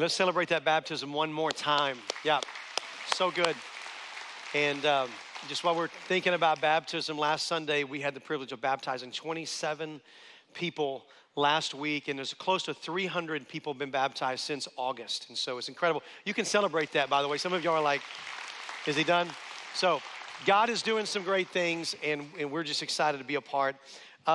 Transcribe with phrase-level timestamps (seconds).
[0.00, 1.98] Hey, let's celebrate that baptism one more time.
[2.24, 2.40] Yeah,
[3.12, 3.54] so good.
[4.54, 5.10] And um,
[5.46, 10.00] just while we're thinking about baptism, last Sunday we had the privilege of baptizing 27
[10.54, 11.04] people
[11.36, 15.26] last week, and there's close to 300 people been baptized since August.
[15.28, 16.02] And so it's incredible.
[16.24, 17.36] You can celebrate that, by the way.
[17.36, 18.00] Some of y'all are like,
[18.86, 19.28] is he done?
[19.74, 20.00] So
[20.46, 23.76] God is doing some great things, and, and we're just excited to be a part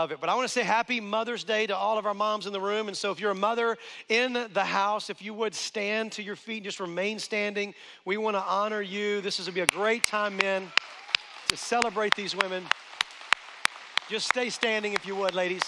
[0.03, 0.19] of it.
[0.19, 2.59] But I want to say happy Mother's Day to all of our moms in the
[2.59, 2.87] room.
[2.87, 3.77] And so, if you're a mother
[4.09, 7.73] in the house, if you would stand to your feet, and just remain standing.
[8.03, 9.21] We want to honor you.
[9.21, 10.67] This is going to be a great time, men,
[11.47, 12.63] to celebrate these women.
[14.09, 15.63] Just stay standing if you would, ladies.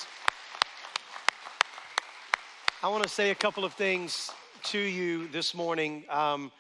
[2.84, 4.32] I want to say a couple of things
[4.66, 6.04] to you this morning.
[6.10, 6.52] Um,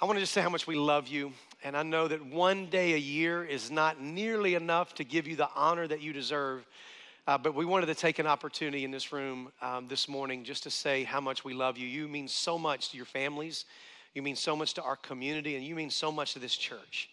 [0.00, 1.32] I want to just say how much we love you.
[1.62, 5.36] And I know that one day a year is not nearly enough to give you
[5.36, 6.66] the honor that you deserve.
[7.30, 10.64] Uh, but we wanted to take an opportunity in this room um, this morning just
[10.64, 11.86] to say how much we love you.
[11.86, 13.66] You mean so much to your families,
[14.14, 17.08] you mean so much to our community, and you mean so much to this church.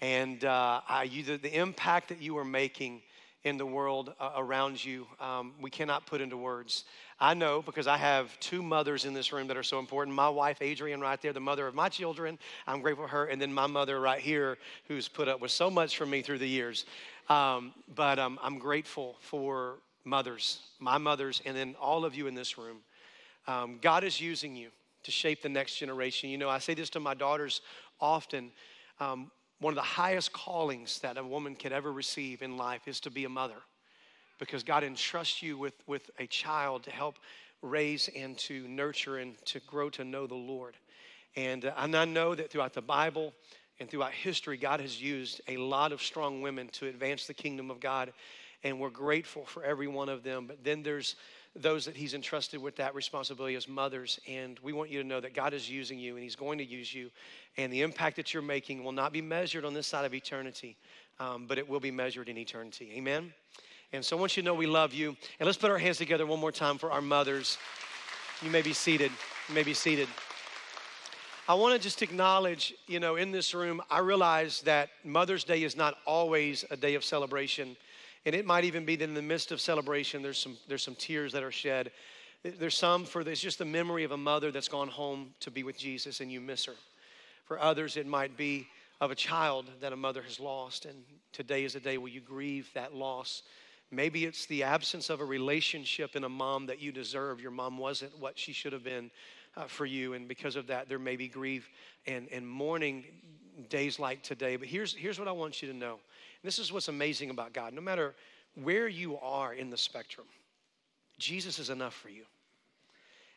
[0.00, 3.02] And uh, I, you, the, the, impact that you are making
[3.44, 6.84] in the world uh, around you, um, we cannot put into words.
[7.20, 10.16] I know because I have two mothers in this room that are so important.
[10.16, 12.38] My wife, Adrienne, right there, the mother of my children.
[12.66, 13.26] I'm grateful for her.
[13.26, 14.56] And then my mother, right here,
[14.88, 16.86] who's put up with so much from me through the years.
[17.30, 22.34] Um, but um, I'm grateful for mothers, my mothers, and then all of you in
[22.34, 22.78] this room.
[23.46, 24.70] Um, God is using you
[25.04, 26.28] to shape the next generation.
[26.28, 27.60] You know, I say this to my daughters
[28.00, 28.50] often.
[28.98, 32.98] Um, one of the highest callings that a woman could ever receive in life is
[33.00, 33.62] to be a mother
[34.40, 37.16] because God entrusts you with, with a child to help
[37.62, 40.76] raise and to nurture and to grow to know the Lord.
[41.36, 43.34] And, uh, and I know that throughout the Bible
[43.80, 47.70] and throughout history, God has used a lot of strong women to advance the kingdom
[47.70, 48.12] of God.
[48.62, 50.46] And we're grateful for every one of them.
[50.46, 51.16] But then there's
[51.56, 54.20] those that He's entrusted with that responsibility as mothers.
[54.28, 56.64] And we want you to know that God is using you and He's going to
[56.64, 57.10] use you.
[57.56, 60.76] And the impact that you're making will not be measured on this side of eternity,
[61.18, 62.92] um, but it will be measured in eternity.
[62.96, 63.32] Amen?
[63.94, 65.16] And so I want you to know we love you.
[65.40, 67.56] And let's put our hands together one more time for our mothers.
[68.42, 69.10] You may be seated.
[69.48, 70.06] You may be seated.
[71.50, 75.64] I want to just acknowledge, you know, in this room, I realize that Mother's Day
[75.64, 77.76] is not always a day of celebration.
[78.24, 80.94] And it might even be that in the midst of celebration, there's some, there's some
[80.94, 81.90] tears that are shed.
[82.44, 85.64] There's some for it's just the memory of a mother that's gone home to be
[85.64, 86.74] with Jesus and you miss her.
[87.46, 88.68] For others, it might be
[89.00, 90.84] of a child that a mother has lost.
[90.84, 93.42] And today is a day where you grieve that loss
[93.90, 97.40] Maybe it's the absence of a relationship in a mom that you deserve.
[97.40, 99.10] Your mom wasn't what she should have been
[99.56, 101.68] uh, for you, and because of that, there may be grief
[102.06, 103.04] and, and mourning
[103.68, 104.56] days like today.
[104.56, 105.98] But here's, here's what I want you to know.
[106.42, 107.72] This is what's amazing about God.
[107.72, 108.14] No matter
[108.62, 110.26] where you are in the spectrum,
[111.18, 112.22] Jesus is enough for you.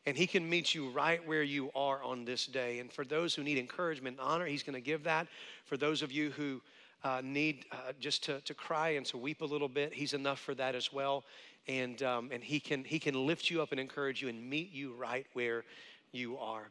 [0.05, 2.79] And he can meet you right where you are on this day.
[2.79, 5.27] And for those who need encouragement and honor, he's going to give that.
[5.65, 6.61] For those of you who
[7.03, 10.39] uh, need uh, just to, to cry and to weep a little bit, He's enough
[10.39, 11.23] for that as well.
[11.67, 14.71] And, um, and he, can, he can lift you up and encourage you and meet
[14.71, 15.63] you right where
[16.11, 16.69] you are.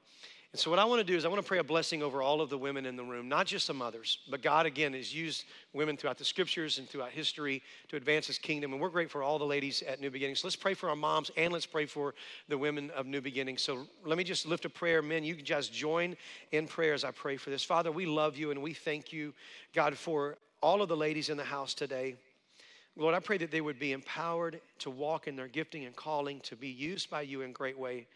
[0.53, 2.21] And so, what I want to do is, I want to pray a blessing over
[2.21, 5.15] all of the women in the room, not just the mothers, but God, again, has
[5.15, 8.73] used women throughout the scriptures and throughout history to advance His kingdom.
[8.73, 10.41] And we're grateful for all the ladies at New Beginnings.
[10.41, 12.15] So let's pray for our moms and let's pray for
[12.49, 13.63] the women of New Beginnings.
[13.63, 15.01] So, let me just lift a prayer.
[15.01, 16.17] Men, you can just join
[16.51, 17.65] in prayer as I pray for this.
[17.65, 19.33] Father, we love you and we thank you,
[19.73, 22.17] God, for all of the ladies in the house today.
[22.95, 26.41] Lord, I pray that they would be empowered to walk in their gifting and calling,
[26.41, 28.07] to be used by you in great way.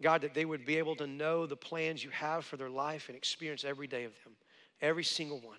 [0.00, 3.08] God, that they would be able to know the plans you have for their life
[3.08, 4.32] and experience every day of them,
[4.80, 5.58] every single one.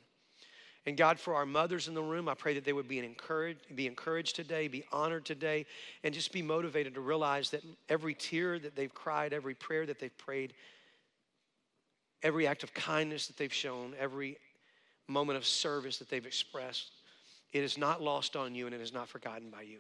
[0.85, 3.73] And God, for our mothers in the room, I pray that they would be encouraged,
[3.73, 5.65] be encouraged today, be honored today,
[6.03, 9.99] and just be motivated to realize that every tear that they've cried, every prayer that
[9.99, 10.53] they've prayed,
[12.21, 14.37] every act of kindness that they've shown, every
[15.07, 16.91] moment of service that they've expressed,
[17.53, 19.79] it is not lost on you and it is not forgotten by you.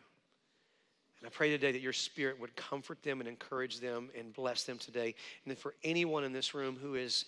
[1.23, 4.65] And I pray today that your spirit would comfort them and encourage them and bless
[4.65, 5.15] them today.
[5.45, 7.23] And then for anyone in this room who is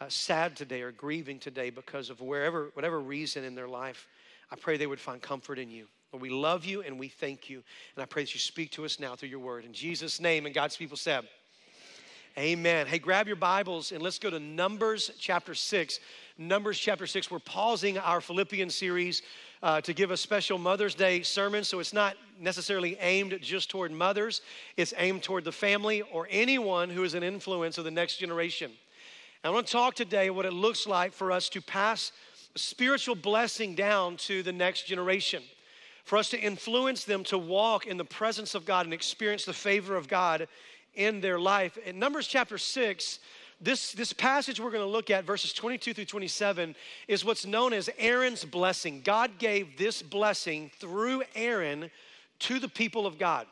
[0.00, 4.08] uh, sad today or grieving today because of wherever, whatever reason in their life,
[4.50, 5.88] I pray they would find comfort in you.
[6.10, 7.62] Lord, we love you and we thank you.
[7.94, 9.66] And I pray that you speak to us now through your word.
[9.66, 11.24] In Jesus' name, and God's people said,
[12.38, 12.86] Amen.
[12.86, 16.00] Hey, grab your Bibles and let's go to Numbers chapter 6.
[16.38, 17.30] Numbers chapter 6.
[17.30, 19.20] We're pausing our Philippian series
[19.62, 21.64] uh, to give a special Mother's Day sermon.
[21.64, 24.42] So it's not necessarily aimed just toward mothers,
[24.76, 28.70] it's aimed toward the family or anyone who is an influence of the next generation.
[29.42, 32.12] And I want to talk today what it looks like for us to pass
[32.56, 35.42] spiritual blessing down to the next generation.
[36.04, 39.52] For us to influence them to walk in the presence of God and experience the
[39.52, 40.48] favor of God
[40.94, 41.78] in their life.
[41.78, 43.20] In Numbers chapter 6,
[43.60, 46.74] this, this passage we're going to look at, verses 22 through 27,
[47.08, 49.00] is what's known as Aaron's blessing.
[49.04, 51.90] God gave this blessing through Aaron
[52.40, 53.46] to the people of God.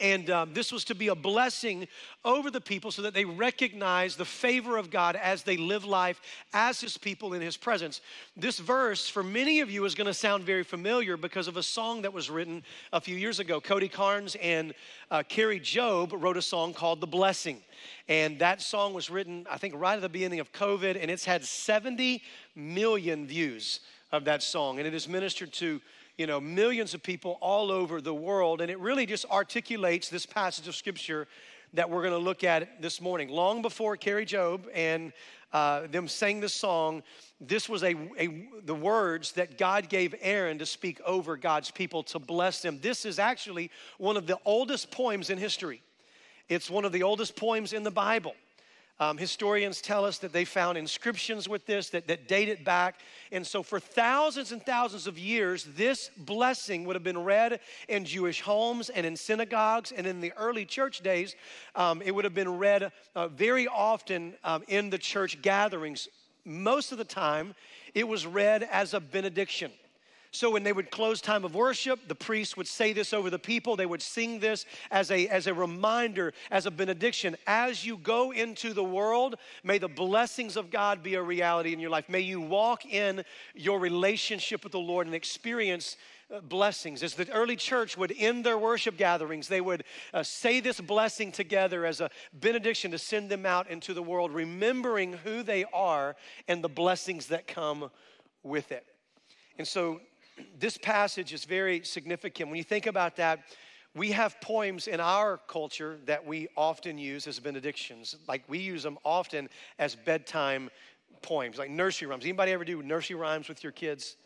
[0.00, 1.86] And um, this was to be a blessing
[2.24, 6.20] over the people so that they recognize the favor of God as they live life
[6.54, 8.00] as His people in His presence.
[8.36, 11.62] This verse, for many of you, is going to sound very familiar because of a
[11.62, 12.62] song that was written
[12.92, 13.60] a few years ago.
[13.60, 14.72] Cody Carnes and
[15.10, 17.60] uh, Kari Jobe wrote a song called The Blessing.
[18.08, 21.24] And that song was written, I think, right at the beginning of COVID, and it's
[21.24, 22.22] had 70
[22.54, 23.80] million views
[24.12, 24.78] of that song.
[24.78, 25.80] And it is ministered to
[26.20, 28.60] you know, millions of people all over the world.
[28.60, 31.26] And it really just articulates this passage of scripture
[31.72, 33.30] that we're going to look at this morning.
[33.30, 35.14] Long before Kari Jobe and
[35.54, 37.02] uh, them sang this song,
[37.40, 42.02] this was a, a, the words that God gave Aaron to speak over God's people
[42.02, 42.78] to bless them.
[42.82, 45.80] This is actually one of the oldest poems in history.
[46.50, 48.34] It's one of the oldest poems in the Bible.
[49.00, 53.00] Um, historians tell us that they found inscriptions with this that, that date it back.
[53.32, 58.04] And so, for thousands and thousands of years, this blessing would have been read in
[58.04, 59.90] Jewish homes and in synagogues.
[59.90, 61.34] And in the early church days,
[61.74, 66.06] um, it would have been read uh, very often um, in the church gatherings.
[66.44, 67.54] Most of the time,
[67.94, 69.72] it was read as a benediction.
[70.32, 73.38] So when they would close time of worship, the priests would say this over the
[73.38, 73.74] people.
[73.74, 77.36] They would sing this as a, as a reminder, as a benediction.
[77.48, 79.34] As you go into the world,
[79.64, 82.08] may the blessings of God be a reality in your life.
[82.08, 83.24] May you walk in
[83.54, 85.96] your relationship with the Lord and experience
[86.32, 87.02] uh, blessings.
[87.02, 89.82] As the early church would end their worship gatherings, they would
[90.14, 94.32] uh, say this blessing together as a benediction to send them out into the world,
[94.32, 96.14] remembering who they are
[96.46, 97.90] and the blessings that come
[98.44, 98.86] with it.
[99.58, 100.00] And so
[100.58, 102.48] this passage is very significant.
[102.48, 103.40] When you think about that,
[103.94, 108.16] we have poems in our culture that we often use as benedictions.
[108.28, 109.48] Like we use them often
[109.78, 110.70] as bedtime
[111.22, 112.24] poems, like nursery rhymes.
[112.24, 114.16] Anybody ever do nursery rhymes with your kids?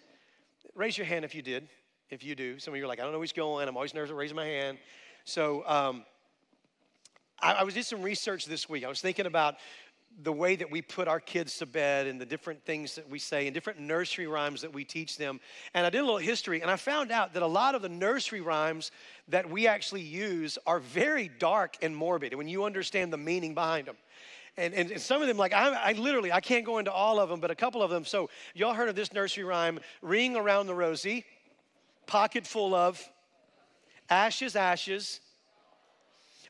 [0.75, 1.69] Raise your hand if you did.
[2.11, 3.67] If you do, some of you are like, I don't know who's going.
[3.67, 4.79] I'm always nervous raising my hand.
[5.25, 6.05] So um,
[7.41, 8.85] I, I was did some research this week.
[8.85, 9.57] I was thinking about
[10.23, 13.19] the way that we put our kids to bed and the different things that we
[13.19, 15.41] say and different nursery rhymes that we teach them.
[15.75, 17.89] And I did a little history and I found out that a lot of the
[17.89, 18.91] nursery rhymes
[19.29, 23.89] that we actually use are very dark and morbid when you understand the meaning behind
[23.89, 23.97] them.
[24.57, 27.19] And, and, and some of them, like I, I literally, I can't go into all
[27.19, 28.05] of them, but a couple of them.
[28.05, 31.25] So y'all heard of this nursery rhyme, ring around the rosy,
[32.07, 33.03] pocket full of
[34.09, 35.21] ashes, ashes,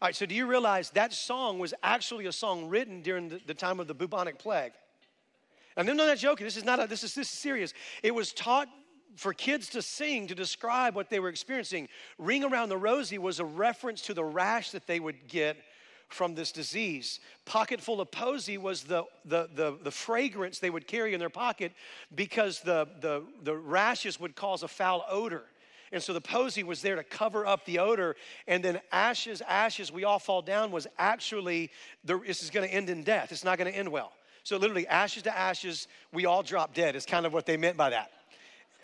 [0.04, 3.40] all right, so do you realize that song was actually a song written during the,
[3.46, 4.72] the time of the bubonic plague?
[5.78, 6.44] And I'm not joking.
[6.44, 7.72] This is not a, this is this is serious.
[8.02, 8.68] It was taught
[9.16, 11.88] for kids to sing to describe what they were experiencing.
[12.18, 15.56] Ring around the rosy was a reference to the rash that they would get
[16.10, 17.18] from this disease.
[17.46, 21.30] Pocket full of posy was the, the, the, the, fragrance they would carry in their
[21.30, 21.72] pocket
[22.14, 25.44] because the, the, the rashes would cause a foul odor.
[25.94, 28.16] And so the posy was there to cover up the odor.
[28.48, 31.70] And then ashes, ashes, we all fall down was actually,
[32.04, 33.30] the, this is going to end in death.
[33.30, 34.12] It's not going to end well.
[34.42, 37.76] So literally, ashes to ashes, we all drop dead, is kind of what they meant
[37.76, 38.10] by that.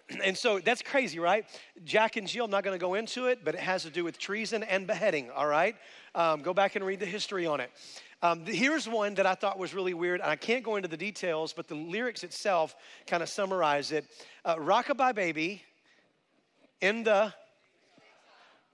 [0.25, 1.45] And so that's crazy, right?
[1.85, 4.03] Jack and Jill, I'm not going to go into it, but it has to do
[4.03, 5.77] with treason and beheading, all right?
[6.17, 7.71] Um, go back and read the history on it.
[8.23, 10.97] Um, here's one that I thought was really weird, and I can't go into the
[10.97, 12.75] details, but the lyrics itself
[13.07, 14.07] kind of summarize it.
[14.45, 15.63] Uh, Rockabye Baby,
[16.81, 17.33] in the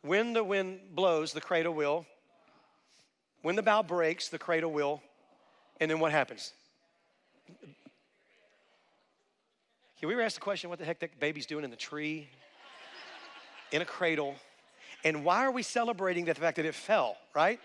[0.02, 2.06] when the wind blows, the cradle will.
[3.42, 5.02] When the bow breaks, the cradle will.
[5.80, 6.52] And then what happens?
[10.02, 12.28] We were asked the question what the heck that baby's doing in the tree,
[13.72, 14.36] in a cradle?
[15.04, 17.58] And why are we celebrating the fact that it fell, right?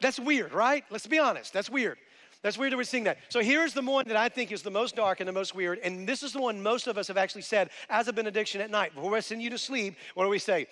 [0.00, 0.84] That's weird, right?
[0.88, 1.52] Let's be honest.
[1.52, 1.98] That's weird.
[2.42, 3.18] That's weird that we're seeing that.
[3.30, 5.80] So here's the one that I think is the most dark and the most weird.
[5.80, 8.70] And this is the one most of us have actually said as a benediction at
[8.70, 8.94] night.
[8.94, 10.68] Before I send you to sleep, what do we say?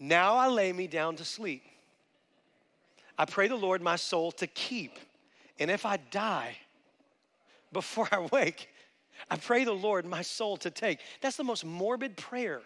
[0.00, 1.62] Now I lay me down to sleep.
[3.16, 4.98] I pray the Lord my soul to keep.
[5.60, 6.56] And if I die
[7.72, 8.68] before I wake,
[9.30, 10.98] I pray the Lord my soul to take.
[11.20, 12.62] That's the most morbid prayer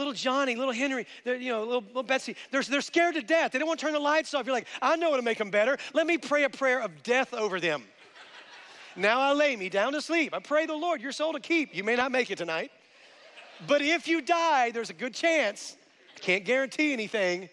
[0.00, 3.52] little Johnny, little Henry, you know, little, little Betsy, they're, they're scared to death.
[3.52, 4.46] They don't want to turn the lights off.
[4.46, 5.76] You're like, I know how to make them better.
[5.92, 7.84] Let me pray a prayer of death over them.
[8.96, 10.34] now I lay me down to sleep.
[10.34, 11.76] I pray the Lord your soul to keep.
[11.76, 12.72] You may not make it tonight.
[13.66, 15.76] But if you die, there's a good chance,
[16.20, 17.50] can't guarantee anything,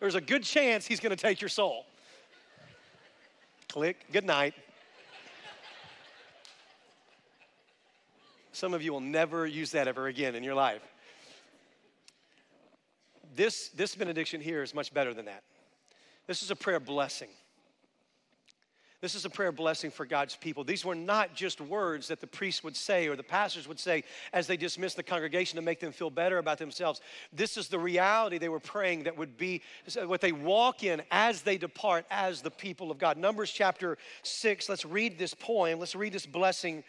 [0.00, 1.84] there's a good chance he's going to take your soul.
[3.68, 4.54] Click, good night.
[8.52, 10.82] Some of you will never use that ever again in your life.
[13.34, 15.42] This, this benediction here is much better than that.
[16.26, 17.28] This is a prayer blessing.
[19.02, 20.62] This is a prayer blessing for God's people.
[20.62, 24.04] These were not just words that the priests would say or the pastors would say
[24.32, 27.00] as they dismissed the congregation to make them feel better about themselves.
[27.32, 29.60] This is the reality they were praying that would be
[30.06, 33.16] what they walk in as they depart as the people of God.
[33.16, 35.80] Numbers chapter 6, let's read this poem.
[35.80, 36.84] Let's read this blessing.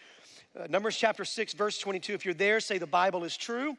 [0.56, 2.14] Uh, Numbers chapter 6, verse 22.
[2.14, 3.76] If you're there, say the Bible is true.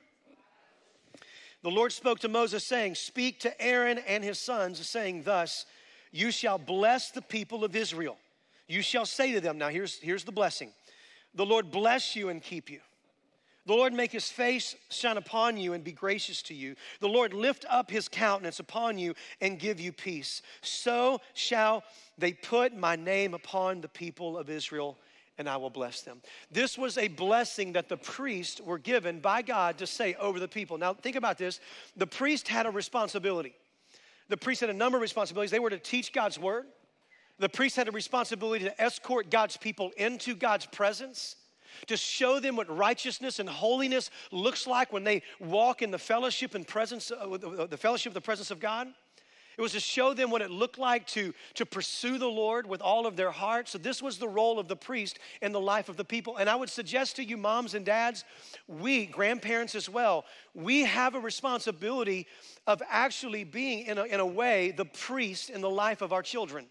[1.65, 5.65] The Lord spoke to Moses, saying, Speak to Aaron and his sons, saying, Thus,
[6.13, 8.19] you shall bless the people of Israel.
[8.69, 10.73] You shall say to them, now here's, here's the blessing
[11.35, 12.81] the Lord bless you and keep you.
[13.65, 16.77] The Lord make his face shine upon you and be gracious to you.
[17.01, 20.43] The Lord lift up his countenance upon you and give you peace.
[20.61, 21.83] So shall
[22.19, 24.99] they put my name upon the people of Israel
[25.39, 26.21] and I will bless them.
[26.51, 30.49] This was a blessing that the priests were given by God to say over the
[30.49, 30.79] people.
[30.79, 31.61] Now, think about this
[31.97, 33.55] the priest had a responsibility.
[34.29, 35.51] The priest had a number of responsibilities.
[35.51, 36.67] They were to teach God's word,
[37.39, 41.37] the priest had a responsibility to escort God's people into God's presence,
[41.89, 46.55] to show them what righteousness and holiness looks like when they walk in the fellowship
[46.55, 48.89] and presence, uh, the fellowship of the presence of God.
[49.57, 52.81] It was to show them what it looked like to, to pursue the Lord with
[52.81, 53.69] all of their heart.
[53.69, 56.37] So, this was the role of the priest in the life of the people.
[56.37, 58.25] And I would suggest to you, moms and dads,
[58.67, 62.27] we, grandparents as well, we have a responsibility
[62.67, 66.23] of actually being, in a, in a way, the priest in the life of our
[66.23, 66.67] children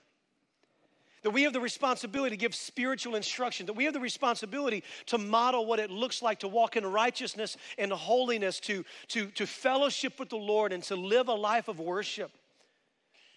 [1.24, 5.18] that we have the responsibility to give spiritual instruction, that we have the responsibility to
[5.18, 10.20] model what it looks like to walk in righteousness and holiness, to, to, to fellowship
[10.20, 12.32] with the Lord and to live a life of worship,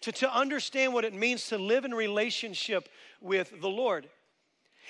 [0.02, 2.88] to, to understand what it means to live in relationship
[3.20, 4.08] with the Lord.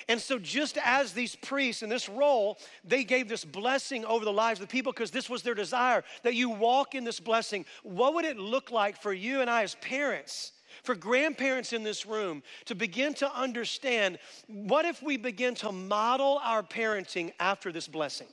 [0.07, 4.33] And so, just as these priests in this role, they gave this blessing over the
[4.33, 7.65] lives of the people because this was their desire that you walk in this blessing.
[7.81, 10.51] What would it look like for you and I as parents?
[10.83, 16.39] for grandparents in this room to begin to understand what if we begin to model
[16.43, 18.27] our parenting after this blessing?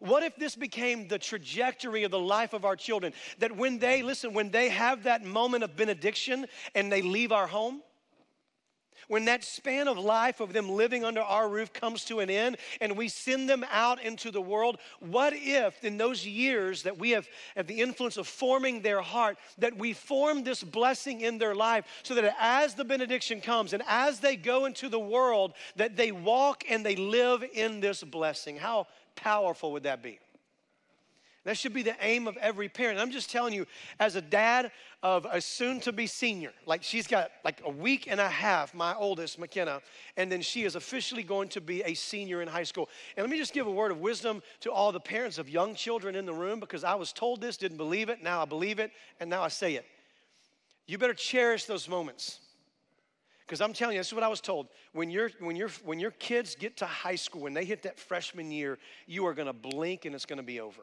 [0.00, 3.12] What if this became the trajectory of the life of our children?
[3.38, 7.46] That when they, listen, when they have that moment of benediction and they leave our
[7.46, 7.82] home,
[9.08, 12.56] when that span of life of them living under our roof comes to an end
[12.80, 17.10] and we send them out into the world, what if in those years that we
[17.10, 17.28] have,
[17.66, 22.14] the influence of forming their heart, that we form this blessing in their life so
[22.14, 26.64] that as the benediction comes and as they go into the world, that they walk
[26.68, 28.56] and they live in this blessing?
[28.56, 30.18] How powerful would that be?
[31.44, 32.98] That should be the aim of every parent.
[32.98, 33.66] I'm just telling you,
[34.00, 38.06] as a dad of a soon to be senior, like she's got like a week
[38.10, 39.82] and a half, my oldest, McKenna,
[40.16, 42.88] and then she is officially going to be a senior in high school.
[43.14, 45.74] And let me just give a word of wisdom to all the parents of young
[45.74, 48.78] children in the room because I was told this, didn't believe it, now I believe
[48.78, 48.90] it,
[49.20, 49.84] and now I say it.
[50.86, 52.40] You better cherish those moments.
[53.46, 54.68] Because I'm telling you, this is what I was told.
[54.92, 57.98] When, you when, you when your kids get to high school, when they hit that
[57.98, 60.82] freshman year, you are going to blink and it's going to be over.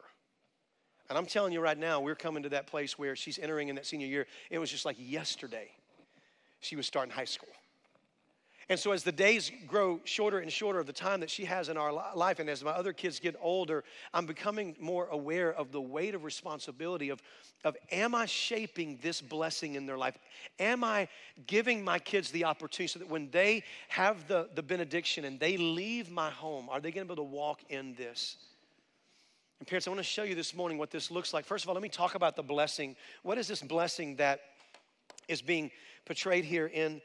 [1.08, 3.74] And I'm telling you right now, we're coming to that place where she's entering in
[3.76, 4.26] that senior year.
[4.50, 5.70] It was just like yesterday
[6.60, 7.48] she was starting high school.
[8.68, 11.68] And so, as the days grow shorter and shorter of the time that she has
[11.68, 13.82] in our life, and as my other kids get older,
[14.14, 17.20] I'm becoming more aware of the weight of responsibility of,
[17.64, 20.16] of am I shaping this blessing in their life?
[20.58, 21.08] Am I
[21.46, 25.56] giving my kids the opportunity so that when they have the, the benediction and they
[25.56, 28.36] leave my home, are they going to be able to walk in this?
[29.58, 31.44] And parents, I want to show you this morning what this looks like.
[31.44, 32.96] First of all, let me talk about the blessing.
[33.22, 34.40] What is this blessing that
[35.28, 35.70] is being
[36.04, 37.00] portrayed here in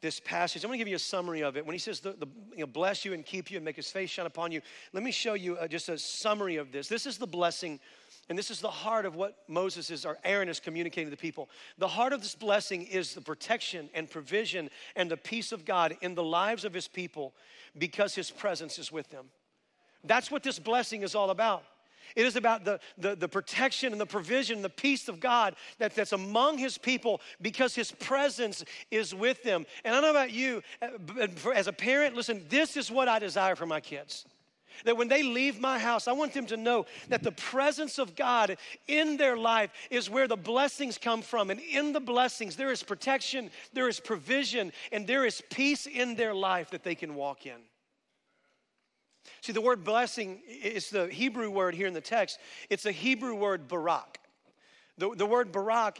[0.00, 0.64] this passage?
[0.64, 1.64] I'm going to give you a summary of it.
[1.64, 3.90] When he says, the, the you know, bless you and keep you and make his
[3.90, 4.60] face shine upon you,
[4.92, 6.88] let me show you uh, just a summary of this.
[6.88, 7.80] This is the blessing,
[8.28, 11.20] and this is the heart of what Moses is, or Aaron is communicating to the
[11.20, 11.48] people.
[11.78, 15.96] The heart of this blessing is the protection and provision and the peace of God
[16.00, 17.34] in the lives of his people
[17.76, 19.26] because his presence is with them.
[20.04, 21.64] That's what this blessing is all about.
[22.16, 25.94] It is about the, the, the, protection and the provision, the peace of God that,
[25.94, 29.66] that's among His people because His presence is with them.
[29.84, 33.18] And I don't know about you, uh, as a parent, listen, this is what I
[33.18, 34.26] desire for my kids.
[34.84, 38.16] That when they leave my house, I want them to know that the presence of
[38.16, 38.56] God
[38.88, 41.50] in their life is where the blessings come from.
[41.50, 46.14] And in the blessings, there is protection, there is provision, and there is peace in
[46.14, 47.60] their life that they can walk in.
[49.40, 52.38] See, the word blessing is the Hebrew word here in the text.
[52.68, 54.18] It's a Hebrew word barak.
[54.98, 55.98] The, the word barak,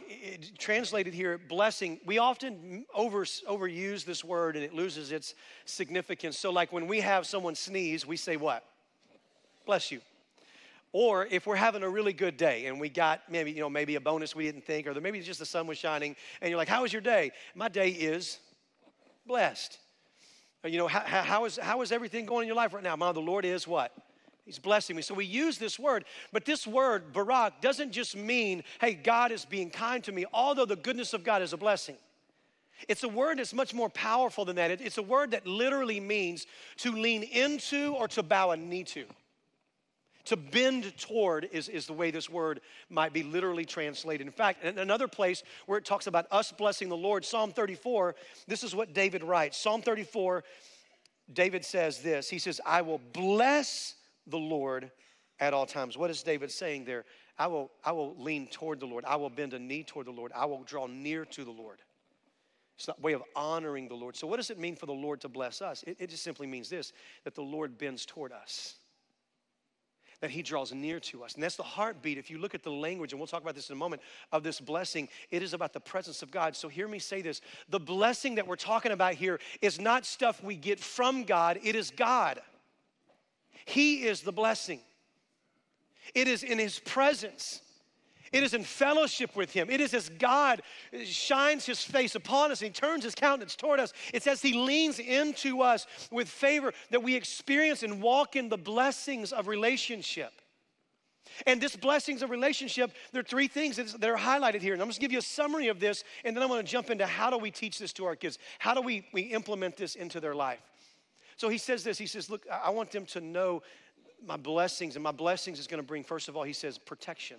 [0.59, 5.33] translated here, blessing, we often over, overuse this word and it loses its
[5.65, 6.37] significance.
[6.37, 8.63] So, like when we have someone sneeze, we say what?
[9.65, 10.01] Bless you.
[10.93, 13.95] Or if we're having a really good day and we got maybe, you know, maybe
[13.95, 16.67] a bonus we didn't think, or maybe just the sun was shining, and you're like,
[16.67, 17.31] How was your day?
[17.55, 18.39] My day is
[19.25, 19.79] blessed.
[20.63, 22.95] Uh, you know, how, how, is, how is everything going in your life right now?
[22.95, 23.91] Mom, the Lord is what?
[24.45, 25.01] He's blessing me.
[25.01, 29.45] So we use this word, but this word, Barak, doesn't just mean, hey, God is
[29.45, 31.95] being kind to me, although the goodness of God is a blessing.
[32.87, 34.81] It's a word that's much more powerful than that.
[34.81, 39.05] It's a word that literally means to lean into or to bow a knee to.
[40.25, 44.27] To bend toward is, is the way this word might be literally translated.
[44.27, 48.15] In fact, in another place where it talks about us blessing the Lord, Psalm 34,
[48.47, 49.57] this is what David writes.
[49.57, 50.43] Psalm 34,
[51.33, 53.95] David says this He says, I will bless
[54.27, 54.91] the Lord
[55.39, 55.97] at all times.
[55.97, 57.05] What is David saying there?
[57.39, 59.03] I will, I will lean toward the Lord.
[59.05, 60.31] I will bend a knee toward the Lord.
[60.35, 61.79] I will draw near to the Lord.
[62.77, 64.15] It's a way of honoring the Lord.
[64.15, 65.83] So, what does it mean for the Lord to bless us?
[65.87, 68.75] It, it just simply means this that the Lord bends toward us
[70.21, 71.33] that he draws near to us.
[71.33, 72.17] And that's the heartbeat.
[72.17, 74.01] If you look at the language, and we'll talk about this in a moment,
[74.31, 76.55] of this blessing, it is about the presence of God.
[76.55, 80.43] So hear me say this the blessing that we're talking about here is not stuff
[80.43, 82.39] we get from God, it is God.
[83.65, 84.79] He is the blessing,
[86.15, 87.61] it is in his presence.
[88.31, 89.69] It is in fellowship with Him.
[89.69, 90.61] It is as God
[91.03, 93.91] shines His face upon us and He turns His countenance toward us.
[94.13, 98.57] It's as He leans into us with favor that we experience and walk in the
[98.57, 100.31] blessings of relationship.
[101.45, 104.73] And this blessings of relationship, there are three things that are highlighted here.
[104.73, 106.89] And I'm just give you a summary of this, and then I'm going to jump
[106.89, 108.37] into how do we teach this to our kids?
[108.59, 110.61] How do we, we implement this into their life?
[111.37, 111.97] So he says this.
[111.97, 113.63] He says, Look, I want them to know
[114.25, 117.37] my blessings, and my blessings is going to bring, first of all, he says, protection.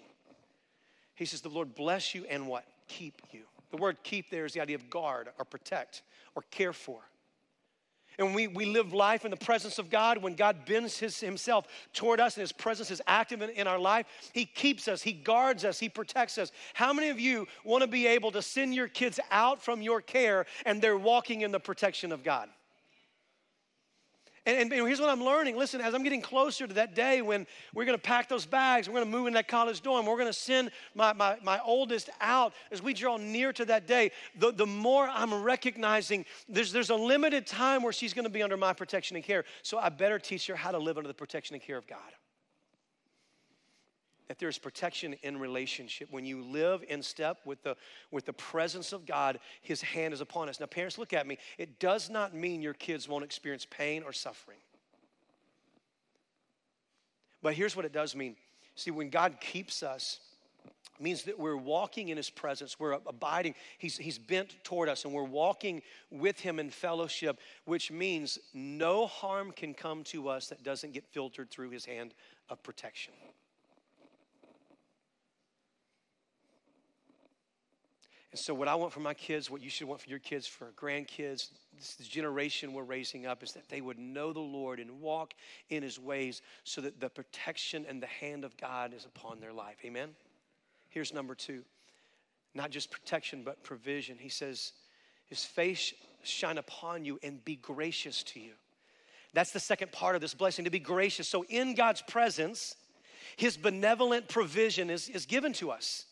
[1.23, 2.65] He says, The Lord bless you and what?
[2.89, 3.43] Keep you.
[3.71, 6.03] The word keep there is the idea of guard or protect
[6.35, 7.01] or care for.
[8.19, 11.67] And we, we live life in the presence of God, when God bends his, himself
[11.95, 15.13] toward us and his presence is active in, in our life, he keeps us, he
[15.13, 16.53] guards us, he protects us.
[16.75, 20.03] How many of you want to be able to send your kids out from your
[20.03, 22.49] care and they're walking in the protection of God?
[24.45, 25.57] And, and, here's what I'm learning.
[25.57, 28.89] Listen, as I'm getting closer to that day when we're going to pack those bags,
[28.89, 31.61] we're going to move in that college dorm, we're going to send my, my, my
[31.65, 36.73] oldest out, as we draw near to that day, the, the more I'm recognizing there's,
[36.73, 39.45] there's a limited time where she's going to be under my protection and care.
[39.63, 41.99] So I better teach her how to live under the protection and care of God
[44.33, 46.09] that there's protection in relationship.
[46.11, 47.77] When you live in step with the,
[48.11, 50.59] with the presence of God, His hand is upon us.
[50.59, 51.37] Now, parents, look at me.
[51.59, 54.57] It does not mean your kids won't experience pain or suffering.
[57.43, 58.37] But here's what it does mean.
[58.75, 60.19] See, when God keeps us,
[60.99, 65.13] means that we're walking in his presence we're abiding he's, he's bent toward us and
[65.13, 70.63] we're walking with him in fellowship which means no harm can come to us that
[70.63, 72.15] doesn't get filtered through his hand
[72.51, 73.15] of protection
[78.33, 80.47] And so, what I want for my kids, what you should want for your kids,
[80.47, 84.81] for grandkids, this, this generation we're raising up, is that they would know the Lord
[84.81, 85.35] and walk
[85.69, 89.53] in His ways so that the protection and the hand of God is upon their
[89.53, 89.77] life.
[89.85, 90.11] Amen?
[90.89, 91.63] Here's number two
[92.55, 94.17] not just protection, but provision.
[94.19, 94.73] He says,
[95.27, 95.93] His face
[96.23, 98.53] shine upon you and be gracious to you.
[99.35, 101.29] That's the second part of this blessing, to be gracious.
[101.29, 102.77] So, in God's presence,
[103.37, 106.07] His benevolent provision is, is given to us.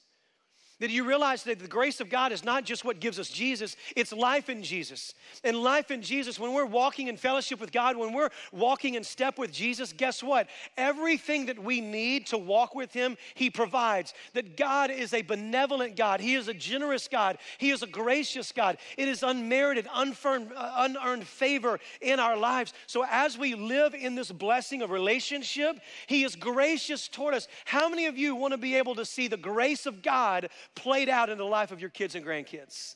[0.80, 3.76] That you realize that the grace of God is not just what gives us Jesus,
[3.94, 5.14] it's life in Jesus.
[5.44, 9.04] And life in Jesus, when we're walking in fellowship with God, when we're walking in
[9.04, 10.48] step with Jesus, guess what?
[10.78, 14.14] Everything that we need to walk with Him, He provides.
[14.32, 18.50] That God is a benevolent God, He is a generous God, He is a gracious
[18.50, 18.78] God.
[18.96, 22.72] It is unmerited, unearned, uh, unearned favor in our lives.
[22.86, 27.48] So as we live in this blessing of relationship, He is gracious toward us.
[27.66, 30.48] How many of you want to be able to see the grace of God?
[30.74, 32.94] Played out in the life of your kids and grandkids.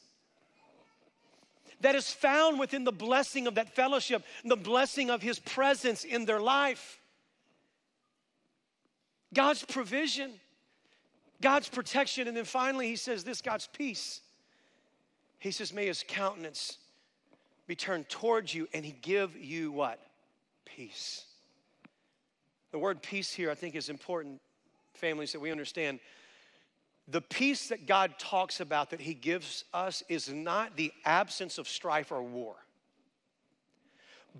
[1.80, 6.24] That is found within the blessing of that fellowship, the blessing of His presence in
[6.24, 6.98] their life.
[9.34, 10.30] God's provision,
[11.42, 14.20] God's protection, and then finally He says this God's peace.
[15.38, 16.78] He says, May His countenance
[17.66, 20.00] be turned towards you and He give you what?
[20.64, 21.24] Peace.
[22.72, 24.40] The word peace here, I think, is important,
[24.94, 26.00] families, that we understand
[27.06, 31.68] the peace that God talks about that He gives us is not the absence of
[31.68, 32.56] strife or war,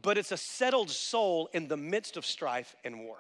[0.01, 3.19] but it's a settled soul in the midst of strife and war.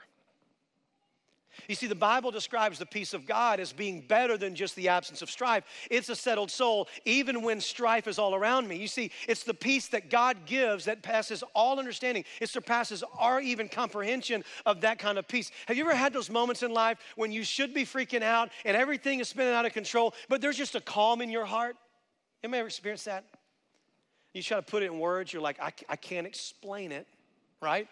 [1.68, 4.88] You see, the Bible describes the peace of God as being better than just the
[4.88, 5.64] absence of strife.
[5.90, 8.76] It's a settled soul, even when strife is all around me.
[8.76, 12.24] You see, it's the peace that God gives that passes all understanding.
[12.40, 15.50] It surpasses our even comprehension of that kind of peace.
[15.66, 18.76] Have you ever had those moments in life when you should be freaking out and
[18.76, 21.76] everything is spinning out of control, but there's just a calm in your heart?
[22.42, 23.24] Anybody ever experienced that?
[24.34, 27.06] You try to put it in words, you're like, I, I can't explain it,
[27.62, 27.88] right?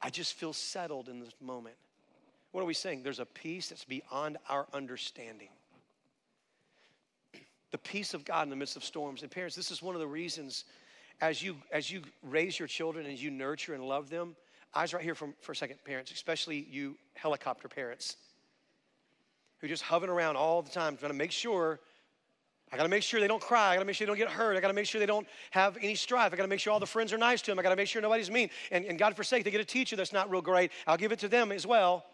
[0.00, 1.76] I just feel settled in this moment.
[2.56, 3.02] What are we saying?
[3.02, 5.50] There's a peace that's beyond our understanding.
[7.70, 9.20] The peace of God in the midst of storms.
[9.20, 10.64] And parents, this is one of the reasons
[11.20, 14.36] as you as you raise your children and you nurture and love them.
[14.74, 18.16] Eyes right here for a second, parents, especially you helicopter parents
[19.58, 21.78] who just hovering around all the time, trying to make sure
[22.72, 23.72] I gotta make sure they don't cry.
[23.72, 24.56] I gotta make sure they don't get hurt.
[24.56, 26.32] I gotta make sure they don't have any strife.
[26.32, 27.58] I gotta make sure all the friends are nice to them.
[27.58, 28.48] I gotta make sure nobody's mean.
[28.70, 30.70] And, and God forsake, they get a teacher that's not real great.
[30.86, 32.06] I'll give it to them as well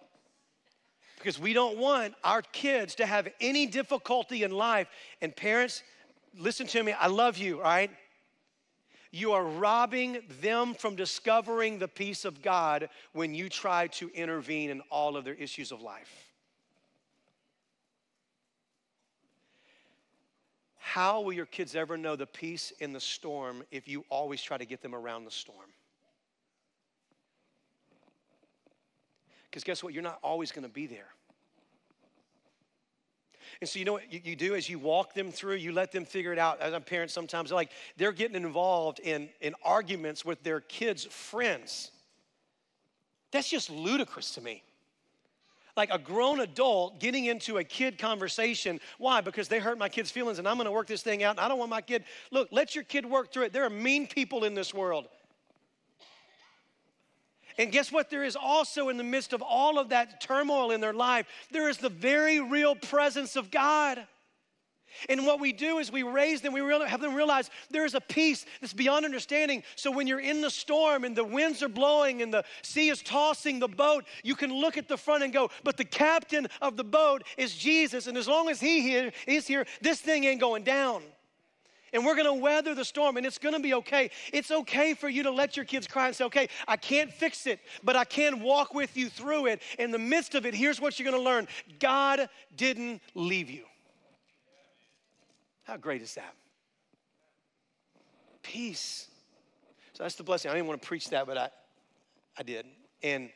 [1.23, 4.89] because we don't want our kids to have any difficulty in life.
[5.21, 5.85] And parents,
[6.37, 7.93] listen to me, I love you, all right?
[9.13, 14.71] You are robbing them from discovering the peace of God when you try to intervene
[14.71, 16.11] in all of their issues of life.
[20.79, 24.59] How will your kids ever know the peace in the storm if you always try
[24.59, 25.71] to get them around the storm?
[29.53, 29.93] Because guess what?
[29.93, 31.09] You're not always going to be there.
[33.61, 36.07] And so, you know what you, do is you walk them through, you let them
[36.07, 36.59] figure it out.
[36.61, 41.05] As a parent, sometimes they're like, they're getting involved in, in arguments with their kids'
[41.05, 41.91] friends.
[43.31, 44.63] That's just ludicrous to me.
[45.77, 48.81] Like a grown adult getting into a kid conversation.
[48.97, 49.21] Why?
[49.21, 51.49] Because they hurt my kid's feelings and I'm gonna work this thing out and I
[51.49, 52.05] don't want my kid.
[52.31, 53.53] Look, let your kid work through it.
[53.53, 55.09] There are mean people in this world.
[57.59, 58.11] And guess what?
[58.11, 61.69] There is also in the midst of all of that turmoil in their life, there
[61.69, 64.07] is the very real presence of God.
[65.09, 68.01] And what we do is we raise them, we have them realize there is a
[68.01, 69.63] peace that's beyond understanding.
[69.75, 73.03] So when you're in the storm and the winds are blowing and the sea is
[73.03, 76.77] tossing the boat, you can look at the front and go, but the captain of
[76.77, 78.07] the boat is Jesus.
[78.07, 81.03] And as long as he here, is here, this thing ain't going down
[81.93, 84.11] and we're gonna weather the storm and it's gonna be okay.
[84.33, 87.47] It's okay for you to let your kids cry and say, okay, I can't fix
[87.47, 89.63] it, but I can walk with you through it.
[89.79, 93.65] In the midst of it, here's what you're gonna learn God didn't leave you.
[95.65, 96.35] How great is that?
[98.43, 99.09] Peace.
[99.93, 100.51] So that's the blessing.
[100.51, 101.49] I didn't want to preach that, but I,
[102.37, 102.67] I did.
[103.03, 103.31] And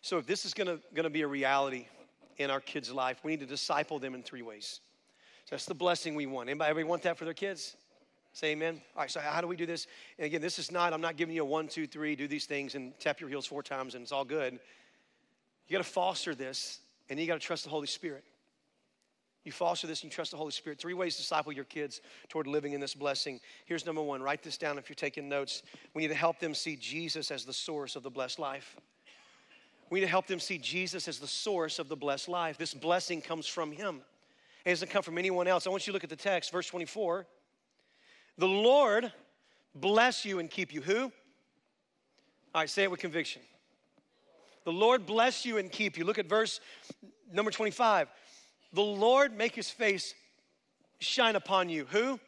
[0.00, 1.86] so if this is gonna, gonna be a reality,
[2.40, 3.20] in our kids' life.
[3.22, 4.80] We need to disciple them in three ways.
[5.44, 6.48] So that's the blessing we want.
[6.48, 7.76] Anybody, want that for their kids?
[8.32, 8.80] Say amen.
[8.94, 9.86] All right, so how do we do this?
[10.18, 12.46] And again, this is not, I'm not giving you a one, two, three, do these
[12.46, 14.54] things and tap your heels four times and it's all good.
[15.68, 18.24] You got to foster this and you got to trust the Holy Spirit.
[19.44, 20.78] You foster this and you trust the Holy Spirit.
[20.78, 23.40] Three ways to disciple your kids toward living in this blessing.
[23.64, 25.62] Here's number one write this down if you're taking notes.
[25.94, 28.76] We need to help them see Jesus as the source of the blessed life.
[29.90, 32.56] We need to help them see Jesus as the source of the blessed life.
[32.56, 34.02] This blessing comes from Him.
[34.64, 35.66] It doesn't come from anyone else.
[35.66, 37.26] I want you to look at the text, verse 24.
[38.38, 39.12] The Lord
[39.74, 40.80] bless you and keep you.
[40.80, 41.02] Who?
[41.02, 43.42] All right, say it with conviction.
[44.64, 46.04] The Lord bless you and keep you.
[46.04, 46.60] Look at verse
[47.32, 48.08] number 25.
[48.72, 50.14] The Lord make his face
[51.00, 51.86] shine upon you.
[51.90, 52.20] Who?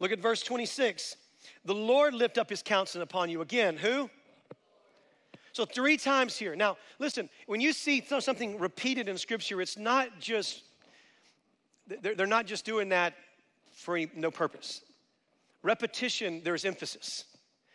[0.00, 1.16] Look at verse 26.
[1.64, 3.42] The Lord lift up his countenance upon you.
[3.42, 4.10] Again, who?
[5.52, 6.54] So, three times here.
[6.54, 10.62] Now, listen, when you see something repeated in Scripture, it's not just,
[11.86, 13.14] they're not just doing that
[13.72, 14.82] for no purpose.
[15.62, 17.24] Repetition, there's emphasis.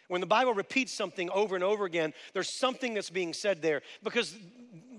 [0.08, 3.82] When the Bible repeats something over and over again, there's something that's being said there.
[4.04, 4.36] Because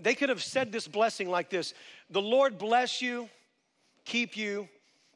[0.02, 1.74] they could have said this blessing like this
[2.10, 3.28] The Lord bless you,
[4.04, 4.68] keep you,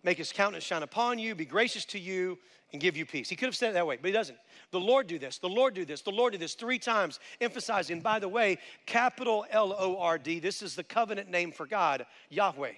[0.02, 2.38] make his countenance shine upon you, be gracious to you,
[2.72, 3.28] and give you peace.
[3.28, 4.38] He could have said it that way, but he doesn't.
[4.70, 8.00] The Lord do this, the Lord do this, the Lord do this, three times, emphasizing,
[8.00, 12.06] by the way, capital L O R D, this is the covenant name for God,
[12.28, 12.72] Yahweh.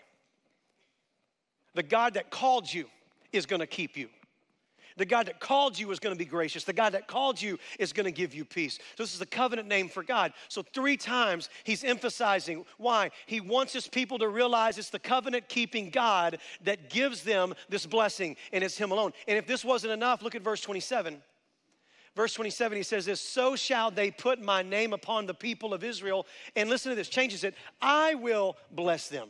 [1.74, 2.87] The God that called you
[3.33, 4.09] is gonna keep you.
[4.96, 6.64] The God that called you is going to be gracious.
[6.64, 8.78] The God that called you is going to give you peace.
[8.96, 10.33] So, this is the covenant name for God.
[10.48, 13.11] So, three times he's emphasizing why?
[13.26, 17.87] He wants his people to realize it's the covenant keeping God that gives them this
[17.87, 19.12] blessing, and it's him alone.
[19.28, 21.22] And if this wasn't enough, look at verse 27.
[22.14, 25.83] Verse 27, he says this So shall they put my name upon the people of
[25.83, 26.26] Israel.
[26.57, 27.55] And listen to this, changes it.
[27.81, 29.28] I will bless them.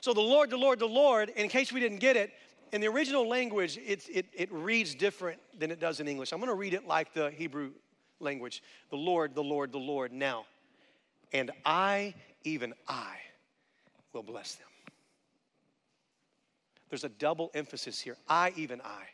[0.00, 2.32] So the Lord, the Lord, the Lord, in case we didn't get it,
[2.72, 6.32] in the original language, it, it, it reads different than it does in English.
[6.32, 7.70] I'm going to read it like the Hebrew
[8.20, 10.44] language the Lord, the Lord, the Lord now.
[11.32, 13.16] And I, even I,
[14.12, 14.66] will bless them.
[16.88, 18.16] There's a double emphasis here.
[18.28, 19.04] I, even I.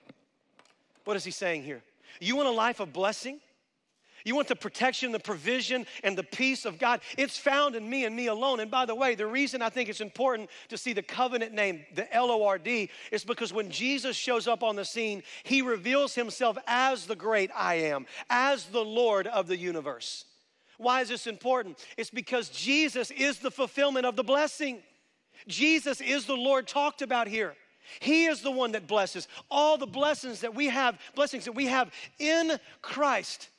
[1.04, 1.82] What is he saying here?
[2.20, 3.38] You want a life of blessing?
[4.26, 7.00] You want the protection, the provision, and the peace of God.
[7.16, 8.58] It's found in me and me alone.
[8.58, 11.86] And by the way, the reason I think it's important to see the covenant name,
[11.94, 15.62] the L O R D, is because when Jesus shows up on the scene, he
[15.62, 20.24] reveals himself as the great I am, as the Lord of the universe.
[20.76, 21.78] Why is this important?
[21.96, 24.82] It's because Jesus is the fulfillment of the blessing.
[25.46, 27.54] Jesus is the Lord talked about here.
[28.00, 29.28] He is the one that blesses.
[29.52, 33.50] All the blessings that we have, blessings that we have in Christ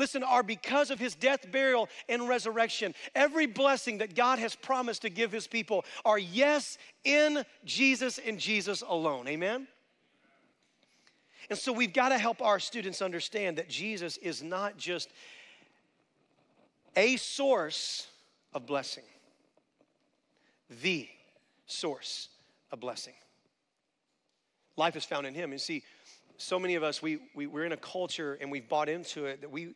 [0.00, 2.94] listen, are because of his death, burial, and resurrection.
[3.14, 8.40] Every blessing that God has promised to give his people are yes in Jesus and
[8.40, 9.28] Jesus alone.
[9.28, 9.68] Amen?
[11.50, 15.10] And so we've got to help our students understand that Jesus is not just
[16.96, 18.08] a source
[18.54, 19.04] of blessing,
[20.82, 21.08] the
[21.66, 22.28] source
[22.72, 23.14] of blessing.
[24.76, 25.50] Life is found in him.
[25.50, 25.82] And see,
[26.40, 29.42] so many of us, we, we, we're in a culture and we've bought into it
[29.42, 29.74] that we,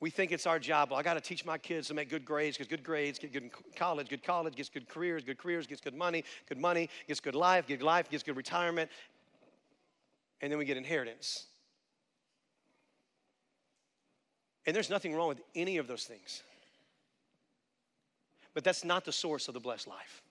[0.00, 0.90] we think it's our job.
[0.90, 3.32] Well, I got to teach my kids to make good grades, get good grades, get
[3.32, 7.20] good college, good college, gets good careers, good careers, gets good money, good money, gets
[7.20, 8.90] good life, good life, gets good retirement.
[10.40, 11.46] And then we get inheritance.
[14.66, 16.42] And there's nothing wrong with any of those things.
[18.52, 20.23] But that's not the source of the blessed life.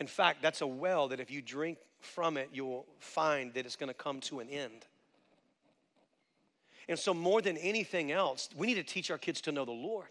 [0.00, 3.76] In fact, that's a well that if you drink from it, you'll find that it's
[3.76, 4.86] going to come to an end.
[6.88, 9.72] And so, more than anything else, we need to teach our kids to know the
[9.72, 10.08] Lord,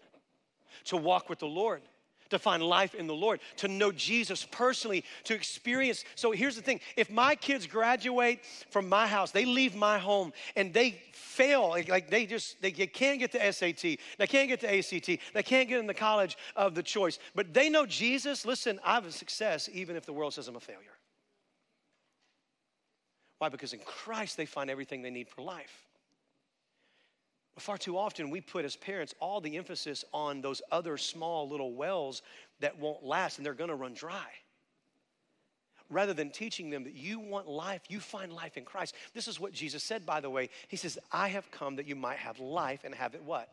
[0.84, 1.82] to walk with the Lord,
[2.30, 6.04] to find life in the Lord, to know Jesus personally, to experience.
[6.14, 10.32] So, here's the thing if my kids graduate from my house, they leave my home,
[10.56, 14.78] and they fail, like, they just, they can't get the SAT, they can't get the
[14.78, 18.78] ACT, they can't get in the college of the choice, but they know Jesus, listen,
[18.84, 20.94] I have a success even if the world says I'm a failure.
[23.38, 23.48] Why?
[23.48, 25.83] Because in Christ they find everything they need for life.
[27.58, 31.72] Far too often, we put as parents all the emphasis on those other small little
[31.72, 32.22] wells
[32.60, 34.26] that won't last and they're gonna run dry.
[35.88, 38.94] Rather than teaching them that you want life, you find life in Christ.
[39.12, 40.50] This is what Jesus said, by the way.
[40.66, 43.48] He says, I have come that you might have life and have it what?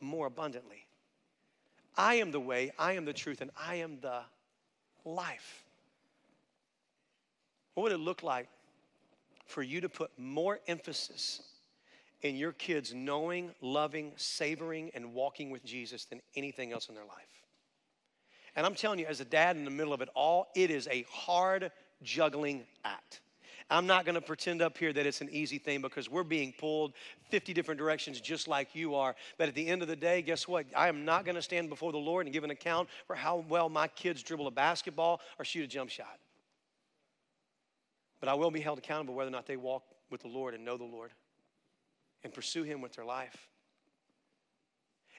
[0.00, 0.86] More abundantly.
[1.96, 4.20] I am the way, I am the truth, and I am the
[5.04, 5.64] life.
[7.74, 8.48] What would it look like
[9.46, 11.40] for you to put more emphasis
[12.22, 17.04] in your kids knowing, loving, savoring, and walking with Jesus than anything else in their
[17.04, 17.44] life.
[18.54, 20.88] And I'm telling you, as a dad in the middle of it all, it is
[20.88, 21.70] a hard
[22.02, 23.20] juggling act.
[23.68, 26.54] I'm not going to pretend up here that it's an easy thing because we're being
[26.56, 26.92] pulled
[27.30, 29.16] 50 different directions just like you are.
[29.38, 30.66] But at the end of the day, guess what?
[30.74, 33.44] I am not going to stand before the Lord and give an account for how
[33.48, 36.18] well my kids dribble a basketball or shoot a jump shot.
[38.20, 40.64] But I will be held accountable whether or not they walk with the Lord and
[40.64, 41.10] know the Lord
[42.26, 43.48] and pursue Him with their life.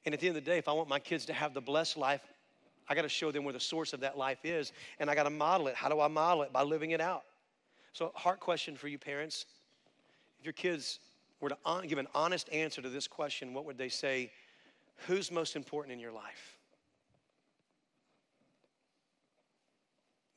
[0.06, 1.62] And at the end of the day, if I want my kids to have the
[1.62, 2.22] blessed life,
[2.90, 5.24] I got to show them where the source of that life is, and I got
[5.24, 5.76] to model it.
[5.76, 6.54] How do I model it?
[6.54, 7.24] By living it out.
[7.94, 9.46] So, heart question for you parents:
[10.40, 11.00] If your kids
[11.40, 14.32] were to give an honest answer to this question, what would they say?
[15.08, 16.57] Who's most important in your life?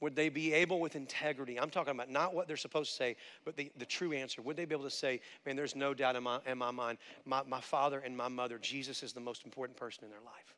[0.01, 1.59] Would they be able with integrity?
[1.59, 4.41] I'm talking about not what they're supposed to say, but the, the true answer.
[4.41, 6.99] Would they be able to say, man, there's no doubt in my, in my mind,
[7.27, 10.55] my, my father and my mother, Jesus is the most important person in their life?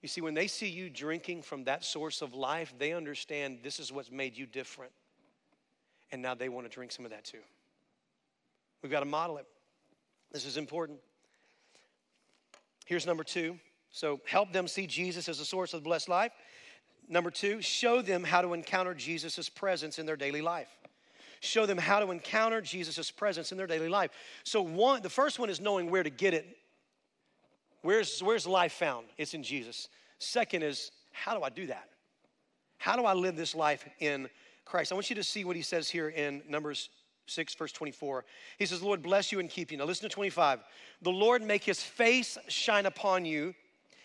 [0.00, 3.78] You see, when they see you drinking from that source of life, they understand this
[3.78, 4.92] is what's made you different.
[6.12, 7.40] And now they want to drink some of that too.
[8.82, 9.46] We've got to model it.
[10.32, 11.00] This is important.
[12.86, 13.58] Here's number two.
[13.90, 16.32] So help them see Jesus as the source of the blessed life.
[17.08, 20.68] Number two, show them how to encounter Jesus' presence in their daily life.
[21.40, 24.10] Show them how to encounter Jesus' presence in their daily life.
[24.42, 26.46] So, one, the first one is knowing where to get it.
[27.82, 29.06] Where's, where's life found?
[29.18, 29.88] It's in Jesus.
[30.18, 31.88] Second is, how do I do that?
[32.78, 34.28] How do I live this life in
[34.64, 34.92] Christ?
[34.92, 36.88] I want you to see what he says here in Numbers
[37.26, 38.24] 6, verse 24.
[38.58, 39.78] He says, Lord bless you and keep you.
[39.78, 40.60] Now listen to 25.
[41.02, 43.54] The Lord make his face shine upon you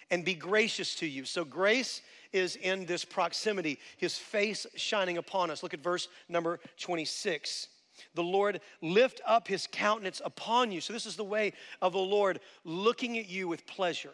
[0.09, 1.25] and be gracious to you.
[1.25, 2.01] So grace
[2.33, 5.63] is in this proximity, his face shining upon us.
[5.63, 7.67] Look at verse number 26.
[8.15, 10.81] The Lord lift up his countenance upon you.
[10.81, 14.13] So, this is the way of the Lord looking at you with pleasure.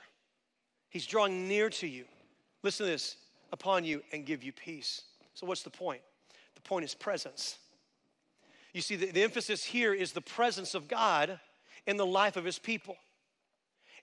[0.89, 2.05] He's drawing near to you.
[2.63, 3.17] Listen to this
[3.51, 5.03] upon you and give you peace.
[5.33, 6.01] So, what's the point?
[6.55, 7.59] The point is presence.
[8.73, 11.39] You see, the, the emphasis here is the presence of God
[11.85, 12.97] in the life of his people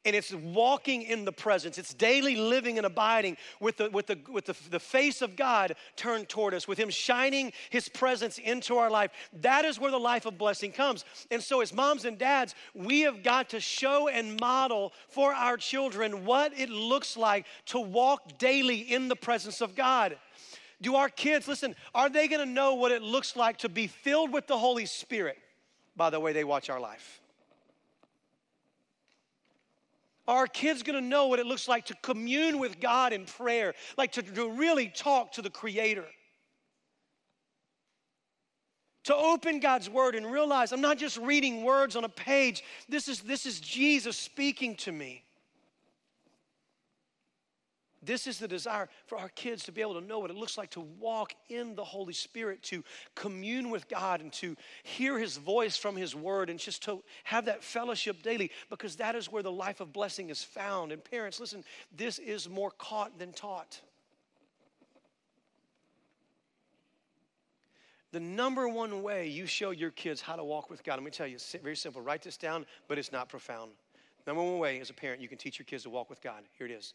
[0.05, 1.79] and it's walking in the presence.
[1.79, 5.77] It's daily living and abiding with the, with the, with the, the face of God
[5.97, 9.11] turned toward us, with Him shining His presence into our life.
[9.41, 11.05] That is where the life of blessing comes.
[11.31, 15.57] And so, as moms and dads, we have got to show and model for our
[15.57, 20.19] children what it looks like to walk daily in the presence of God.
[20.83, 24.33] Do our kids, listen, are they gonna know what it looks like to be filled
[24.33, 25.39] with the Holy Spirit
[25.97, 27.21] by the way they watch our life?
[30.27, 33.75] Are our kids gonna know what it looks like to commune with God in prayer,
[33.99, 36.07] like to, to really talk to the Creator?
[39.05, 43.07] To open God's Word and realize I'm not just reading words on a page, this
[43.09, 45.24] is, this is Jesus speaking to me.
[48.05, 50.59] This is the desire for our kids to be able to know what it looks
[50.59, 55.37] like to walk in the Holy Spirit, to commune with God, and to hear His
[55.37, 59.43] voice from His Word, and just to have that fellowship daily, because that is where
[59.43, 60.93] the life of blessing is found.
[60.93, 61.65] And parents, listen,
[61.97, 63.81] this is more caught than taught.
[68.13, 71.11] The number one way you show your kids how to walk with God, let me
[71.11, 72.01] tell you, it's very simple.
[72.01, 73.73] Write this down, but it's not profound.
[74.27, 76.45] Number one way as a parent you can teach your kids to walk with God.
[76.57, 76.95] Here it is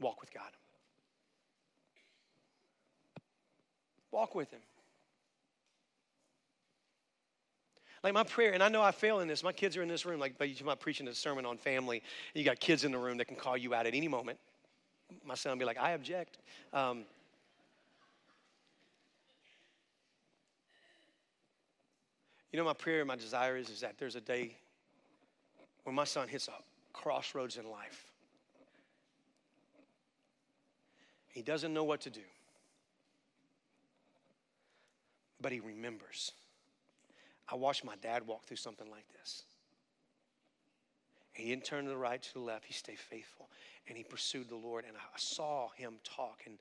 [0.00, 0.50] walk with God.
[4.10, 4.60] Walk with Him.
[8.04, 9.42] Like my prayer, and I know I fail in this.
[9.42, 12.02] My kids are in this room, like but might preaching a sermon on family.
[12.32, 14.38] you got kids in the room that can call you out at any moment.
[15.24, 16.38] My son will be like, I object.
[16.72, 17.04] Um,
[22.52, 24.56] you know, my prayer and my desire is, is that there's a day
[25.84, 26.52] when my son hits a
[26.92, 28.07] crossroads in life.
[31.38, 32.26] He doesn't know what to do,
[35.40, 36.32] but he remembers.
[37.48, 39.44] I watched my dad walk through something like this.
[41.34, 42.64] He didn't turn to the right, to the left.
[42.64, 43.50] He stayed faithful
[43.86, 44.84] and he pursued the Lord.
[44.84, 46.58] And I saw him talk, and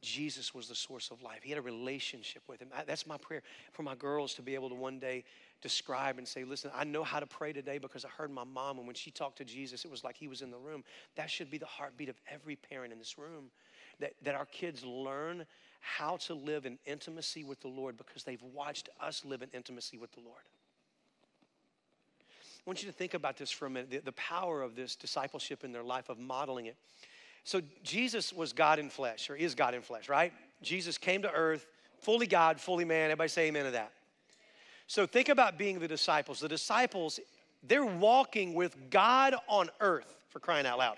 [0.00, 1.40] Jesus was the source of life.
[1.42, 2.70] He had a relationship with him.
[2.86, 5.24] That's my prayer for my girls to be able to one day
[5.62, 8.78] describe and say, Listen, I know how to pray today because I heard my mom,
[8.78, 10.84] and when she talked to Jesus, it was like he was in the room.
[11.16, 13.50] That should be the heartbeat of every parent in this room.
[14.00, 15.46] That, that our kids learn
[15.80, 19.96] how to live in intimacy with the Lord because they've watched us live in intimacy
[19.96, 20.42] with the Lord.
[22.64, 24.94] I want you to think about this for a minute the, the power of this
[24.96, 26.76] discipleship in their life, of modeling it.
[27.44, 30.32] So, Jesus was God in flesh, or is God in flesh, right?
[30.62, 31.66] Jesus came to earth,
[31.98, 33.10] fully God, fully man.
[33.10, 33.92] Everybody say amen to that.
[34.86, 36.40] So think about being the disciples.
[36.40, 37.20] The disciples,
[37.62, 40.96] they're walking with God on earth for crying out loud.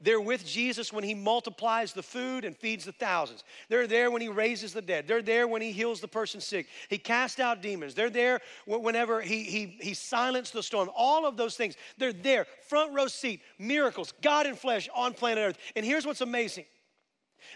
[0.00, 3.44] They're with Jesus when he multiplies the food and feeds the thousands.
[3.68, 5.08] They're there when he raises the dead.
[5.08, 6.68] They're there when he heals the person sick.
[6.88, 7.94] He casts out demons.
[7.94, 10.90] They're there whenever he, he, he silenced the storm.
[10.94, 12.46] All of those things, they're there.
[12.68, 15.58] Front row seat, miracles, God in flesh on planet Earth.
[15.74, 16.66] And here's what's amazing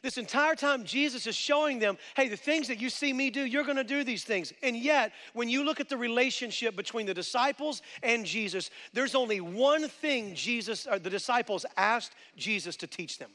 [0.02, 3.44] this entire time, Jesus is showing them, hey, the things that you see me do,
[3.44, 4.52] you're gonna do these things.
[4.62, 9.40] And yet, when you look at the relationship between the disciples and Jesus, there's only
[9.40, 13.30] one thing Jesus, or the disciples asked Jesus to teach them.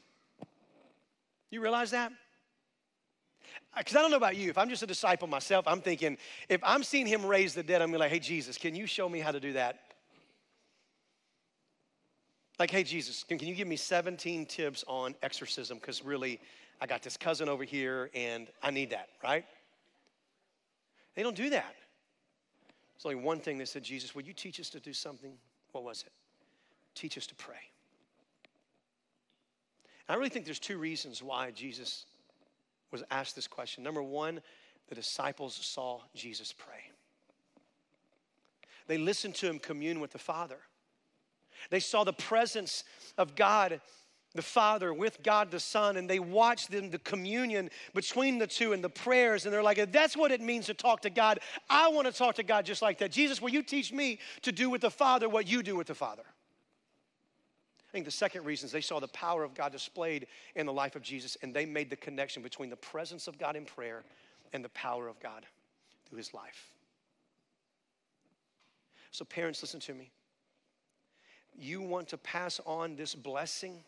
[1.51, 2.11] You realize that?
[3.73, 6.17] Uh, because I don't know about you, if I'm just a disciple myself, I'm thinking,
[6.49, 8.87] if I'm seeing him raise the dead, I'm gonna be like, hey, Jesus, can you
[8.87, 9.79] show me how to do that?
[12.57, 15.77] Like, hey, Jesus, can, can you give me 17 tips on exorcism?
[15.77, 16.39] Because really,
[16.79, 19.45] I got this cousin over here and I need that, right?
[21.15, 21.75] They don't do that.
[22.95, 25.33] There's only one thing they said, Jesus, would you teach us to do something?
[25.71, 26.11] What was it?
[26.93, 27.55] Teach us to pray.
[30.07, 32.05] I really think there's two reasons why Jesus
[32.91, 33.83] was asked this question.
[33.83, 34.39] Number one,
[34.87, 36.91] the disciples saw Jesus pray.
[38.87, 40.59] They listened to him commune with the Father.
[41.69, 42.83] They saw the presence
[43.17, 43.81] of God
[44.35, 48.73] the Father with God the Son, and they watched them, the communion between the two
[48.73, 51.39] and the prayers, and they're like, that's what it means to talk to God.
[51.69, 53.11] I want to talk to God just like that.
[53.11, 55.95] Jesus, will you teach me to do with the Father what you do with the
[55.95, 56.23] Father?
[57.87, 60.73] I think the second reason is they saw the power of God displayed in the
[60.73, 64.03] life of Jesus, and they made the connection between the presence of God in prayer
[64.51, 65.45] and the power of God
[66.09, 66.71] through his life.
[69.11, 70.11] So, parents, listen to me
[71.59, 73.83] you want to pass on this blessing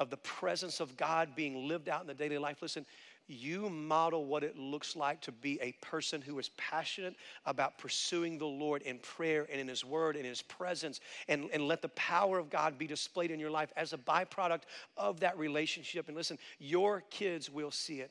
[0.00, 2.86] of the presence of God being lived out in the daily life, listen,
[3.28, 8.38] you model what it looks like to be a person who is passionate about pursuing
[8.38, 11.90] the Lord in prayer and in His Word and His presence, and, and let the
[11.90, 14.62] power of God be displayed in your life as a byproduct
[14.96, 16.08] of that relationship.
[16.08, 18.10] And listen, your kids will see it.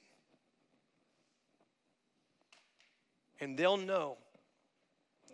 [3.40, 4.18] And they'll know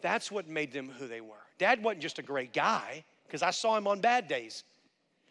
[0.02, 1.36] that's what made them who they were.
[1.64, 4.66] Dad wasn't just a great guy, because I saw him on bad days.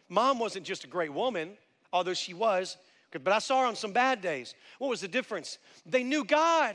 [0.08, 1.58] Mom wasn't just a great woman,
[1.92, 2.78] although she was,
[3.12, 4.54] but I saw her on some bad days.
[4.78, 5.58] What was the difference?
[5.84, 6.74] They knew God.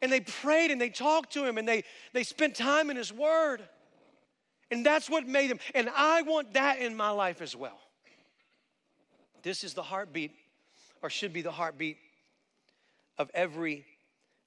[0.00, 1.82] And they prayed and they talked to Him and they,
[2.12, 3.60] they spent time in His Word.
[4.70, 5.58] And that's what made them.
[5.74, 7.80] And I want that in my life as well.
[9.42, 10.30] This is the heartbeat,
[11.02, 11.96] or should be the heartbeat,
[13.18, 13.84] of every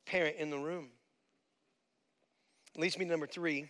[0.06, 0.88] parent in the room.
[2.78, 3.68] Leads me to number three.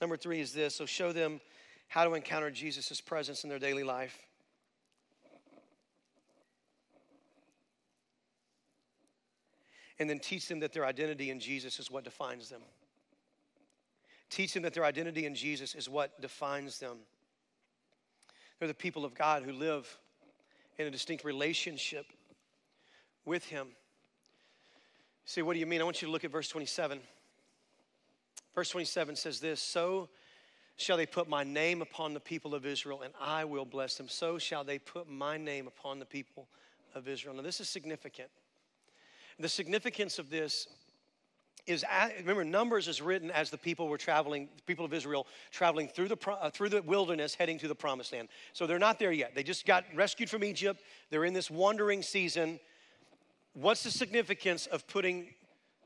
[0.00, 1.40] Number three is this so show them
[1.88, 4.26] how to encounter Jesus' presence in their daily life.
[9.98, 12.60] and then teach them that their identity in Jesus is what defines them.
[14.28, 16.98] Teach them that their identity in Jesus is what defines them.
[18.58, 19.98] They're the people of God who live
[20.78, 22.06] in a distinct relationship
[23.24, 23.68] with Him.
[25.24, 25.80] See, what do you mean?
[25.80, 27.00] I want you to look at verse 27.
[28.56, 30.08] Verse 27 says this So
[30.76, 34.08] shall they put my name upon the people of Israel, and I will bless them.
[34.08, 36.48] So shall they put my name upon the people
[36.94, 37.36] of Israel.
[37.36, 38.30] Now, this is significant.
[39.38, 40.66] The significance of this
[41.66, 41.84] is
[42.18, 46.06] remember numbers is written as the people were traveling the people of israel traveling through
[46.06, 49.34] the uh, through the wilderness heading to the promised land so they're not there yet
[49.34, 50.80] they just got rescued from egypt
[51.10, 52.60] they're in this wandering season
[53.54, 55.26] what's the significance of putting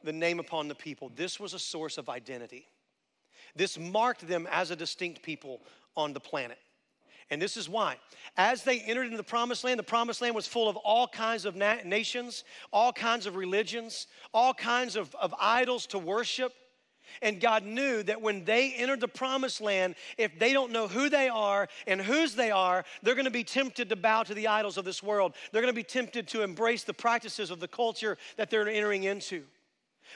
[0.05, 2.67] the name upon the people this was a source of identity
[3.57, 5.61] this marked them as a distinct people
[5.97, 6.59] on the planet
[7.31, 7.97] and this is why.
[8.37, 11.45] As they entered into the promised land, the promised land was full of all kinds
[11.45, 16.53] of na- nations, all kinds of religions, all kinds of, of idols to worship.
[17.23, 21.09] And God knew that when they entered the promised land, if they don't know who
[21.09, 24.49] they are and whose they are, they're going to be tempted to bow to the
[24.49, 25.35] idols of this world.
[25.51, 29.05] They're going to be tempted to embrace the practices of the culture that they're entering
[29.05, 29.45] into.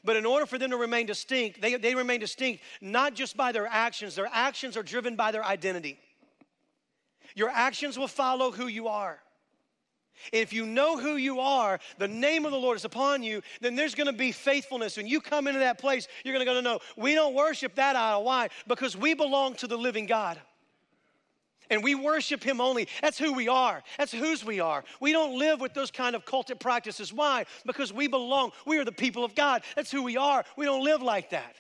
[0.03, 3.53] But in order for them to remain distinct, they, they remain distinct not just by
[3.53, 5.99] their actions, their actions are driven by their identity.
[7.35, 9.19] Your actions will follow who you are.
[10.33, 13.75] If you know who you are, the name of the Lord is upon you, then
[13.75, 14.97] there's going to be faithfulness.
[14.97, 17.97] When you come into that place, you're going to go, no, we don't worship that
[17.97, 18.25] idol.
[18.25, 18.49] Why?
[18.67, 20.41] Because we belong to the living God.
[21.71, 22.89] And we worship Him only.
[23.03, 23.83] That's who we are.
[23.99, 24.85] That's whose we are.
[25.01, 27.13] We don't live with those kind of cultic practices.
[27.13, 27.47] Why?
[27.65, 28.53] Because we belong.
[28.67, 29.63] We are the people of God.
[29.77, 30.45] That's who we are.
[30.57, 31.57] We don't live like that.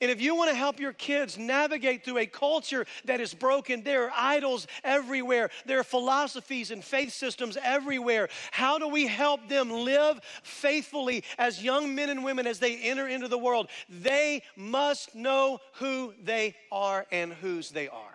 [0.00, 3.82] And if you want to help your kids navigate through a culture that is broken,
[3.82, 8.28] there are idols everywhere, there are philosophies and faith systems everywhere.
[8.50, 13.08] How do we help them live faithfully as young men and women as they enter
[13.08, 13.68] into the world?
[13.88, 18.13] They must know who they are and whose they are.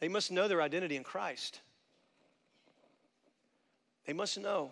[0.00, 1.60] They must know their identity in Christ.
[4.06, 4.70] They must know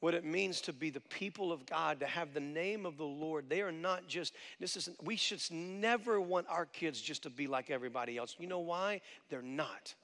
[0.00, 3.04] what it means to be the people of God, to have the name of the
[3.04, 3.48] Lord.
[3.48, 7.46] They are not just, this isn't, we should never want our kids just to be
[7.46, 8.36] like everybody else.
[8.38, 9.00] You know why?
[9.30, 9.94] They're not.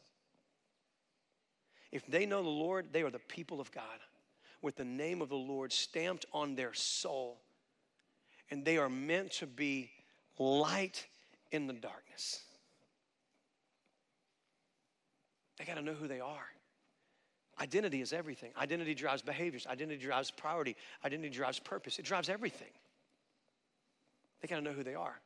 [1.93, 3.85] If they know the Lord, they are the people of God
[4.62, 7.39] with the name of the Lord stamped on their soul.
[8.51, 9.91] And they are meant to be
[10.39, 11.07] light
[11.51, 12.43] in the darkness.
[15.61, 16.46] They got to know who they are.
[17.61, 18.50] Identity is everything.
[18.58, 19.66] Identity drives behaviors.
[19.66, 20.74] Identity drives priority.
[21.04, 21.98] Identity drives purpose.
[21.98, 22.70] It drives everything.
[24.40, 25.20] They got to know who they are.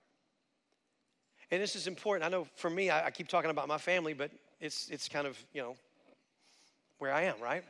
[1.52, 2.26] And this is important.
[2.26, 5.28] I know for me, I, I, keep talking about my family, but it's, it's kind
[5.28, 5.76] of, you know,
[6.98, 7.62] where I am, right?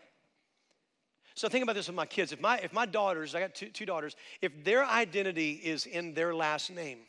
[1.35, 2.33] So think about this with my kids.
[2.33, 6.15] If my, if my daughters, I got two, two daughters, if their identity is in
[6.15, 7.01] their last name,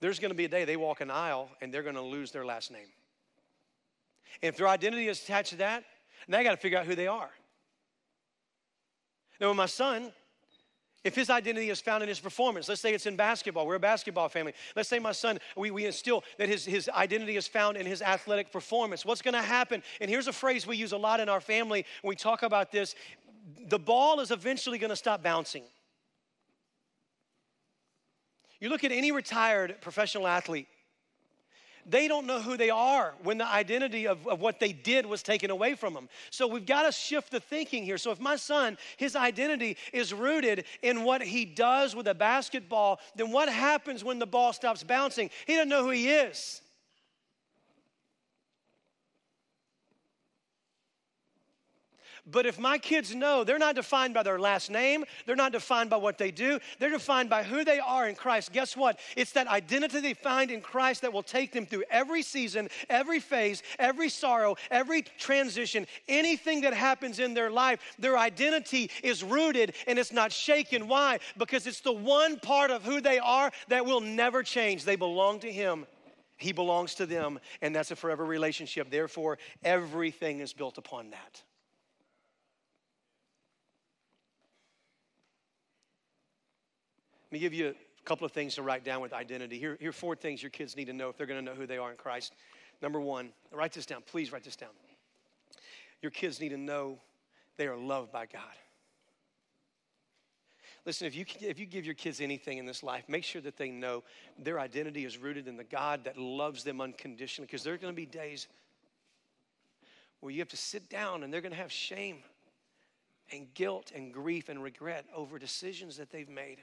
[0.00, 2.30] there's going to be a day they walk an aisle and they're going to lose
[2.30, 2.86] their last name.
[4.42, 5.84] And if their identity is attached to that,
[6.26, 7.30] now I got to figure out who they are.
[9.40, 10.12] Now, with my son,
[11.04, 13.80] if his identity is found in his performance, let's say it's in basketball, we're a
[13.80, 14.52] basketball family.
[14.74, 18.02] Let's say my son, we, we instill that his, his identity is found in his
[18.02, 19.04] athletic performance.
[19.04, 19.82] What's gonna happen?
[20.00, 22.72] And here's a phrase we use a lot in our family when we talk about
[22.72, 22.94] this
[23.68, 25.62] the ball is eventually gonna stop bouncing.
[28.60, 30.66] You look at any retired professional athlete,
[31.88, 35.22] they don't know who they are when the identity of, of what they did was
[35.22, 36.08] taken away from them.
[36.30, 37.98] So we've got to shift the thinking here.
[37.98, 43.00] So if my son, his identity is rooted in what he does with a basketball,
[43.16, 45.30] then what happens when the ball stops bouncing?
[45.46, 46.60] He doesn't know who he is.
[52.30, 55.88] But if my kids know they're not defined by their last name, they're not defined
[55.88, 58.52] by what they do, they're defined by who they are in Christ.
[58.52, 58.98] Guess what?
[59.16, 63.20] It's that identity they find in Christ that will take them through every season, every
[63.20, 67.80] phase, every sorrow, every transition, anything that happens in their life.
[67.98, 70.86] Their identity is rooted and it's not shaken.
[70.86, 71.20] Why?
[71.38, 74.84] Because it's the one part of who they are that will never change.
[74.84, 75.86] They belong to Him.
[76.36, 78.90] He belongs to them, and that's a forever relationship.
[78.90, 81.42] Therefore, everything is built upon that.
[87.30, 89.58] Let me give you a couple of things to write down with identity.
[89.58, 91.56] Here, here are four things your kids need to know if they're going to know
[91.56, 92.34] who they are in Christ.
[92.80, 94.02] Number one, write this down.
[94.06, 94.70] Please write this down.
[96.00, 96.98] Your kids need to know
[97.56, 98.42] they are loved by God.
[100.86, 103.58] Listen, if you, if you give your kids anything in this life, make sure that
[103.58, 104.04] they know
[104.38, 107.92] their identity is rooted in the God that loves them unconditionally because there are going
[107.92, 108.46] to be days
[110.20, 112.18] where you have to sit down and they're going to have shame
[113.32, 116.58] and guilt and grief and regret over decisions that they've made.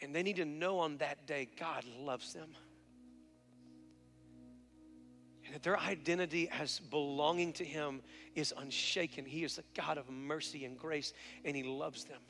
[0.00, 2.50] And they need to know on that day God loves them.
[5.44, 8.02] And that their identity as belonging to Him
[8.34, 9.24] is unshaken.
[9.24, 12.20] He is a God of mercy and grace, and He loves them.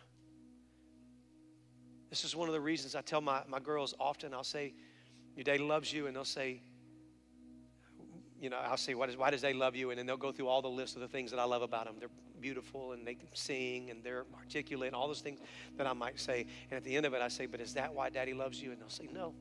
[2.11, 4.73] This is one of the reasons I tell my, my girls often, I'll say,
[5.37, 6.63] Your daddy loves you, and they'll say,
[8.41, 9.91] you know, I'll say, why does, why does they love you?
[9.91, 11.87] And then they'll go through all the list of the things that I love about
[11.87, 11.97] them.
[11.99, 12.09] They're
[12.41, 15.41] beautiful and they can sing and they're articulate and all those things
[15.77, 16.47] that I might say.
[16.71, 18.73] And at the end of it, I say, but is that why daddy loves you?
[18.73, 19.35] And they'll say, no.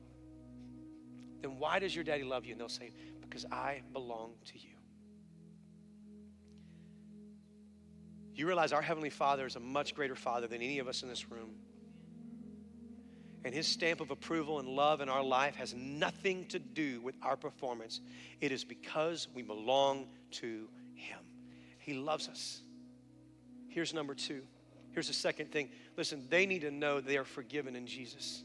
[1.40, 2.52] Then why does your daddy love you?
[2.52, 4.74] And they'll say, because I belong to you.
[8.34, 11.08] You realize our Heavenly Father is a much greater Father than any of us in
[11.08, 11.50] this room.
[13.44, 17.16] And His stamp of approval and love in our life has nothing to do with
[17.22, 18.00] our performance.
[18.40, 21.18] It is because we belong to Him.
[21.78, 22.60] He loves us.
[23.78, 24.42] Here's number two.
[24.90, 25.70] Here's the second thing.
[25.96, 28.42] Listen, they need to know they are forgiven in Jesus.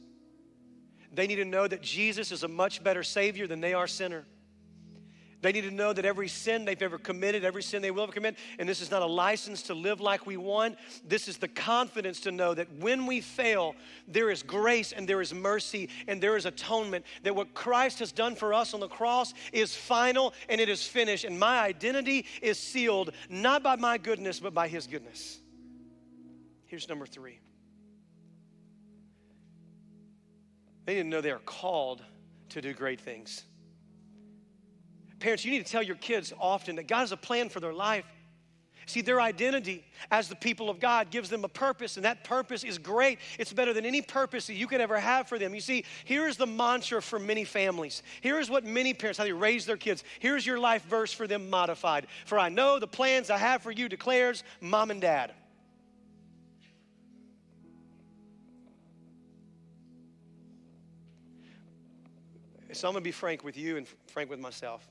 [1.11, 4.27] They need to know that Jesus is a much better Savior than they are sinner.
[5.43, 8.13] They need to know that every sin they've ever committed, every sin they will ever
[8.13, 10.77] commit, and this is not a license to live like we want.
[11.05, 13.75] This is the confidence to know that when we fail,
[14.07, 17.05] there is grace and there is mercy and there is atonement.
[17.23, 20.87] That what Christ has done for us on the cross is final and it is
[20.87, 21.25] finished.
[21.25, 25.41] And my identity is sealed not by my goodness, but by His goodness.
[26.67, 27.41] Here's number three.
[30.85, 32.01] They didn't know they are called
[32.51, 33.43] to do great things.
[35.23, 37.71] Parents, you need to tell your kids often that God has a plan for their
[37.71, 38.03] life.
[38.87, 42.65] See, their identity as the people of God gives them a purpose, and that purpose
[42.65, 43.19] is great.
[43.39, 45.55] It's better than any purpose that you could ever have for them.
[45.55, 48.03] You see, here's the mantra for many families.
[48.19, 50.03] Here's what many parents, how they raise their kids.
[50.19, 52.07] Here's your life verse for them modified.
[52.25, 55.31] For I know the plans I have for you, declares mom and dad.
[62.73, 64.85] So I'm going to be frank with you and frank with myself.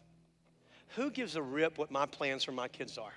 [0.97, 3.12] Who gives a rip what my plans for my kids are?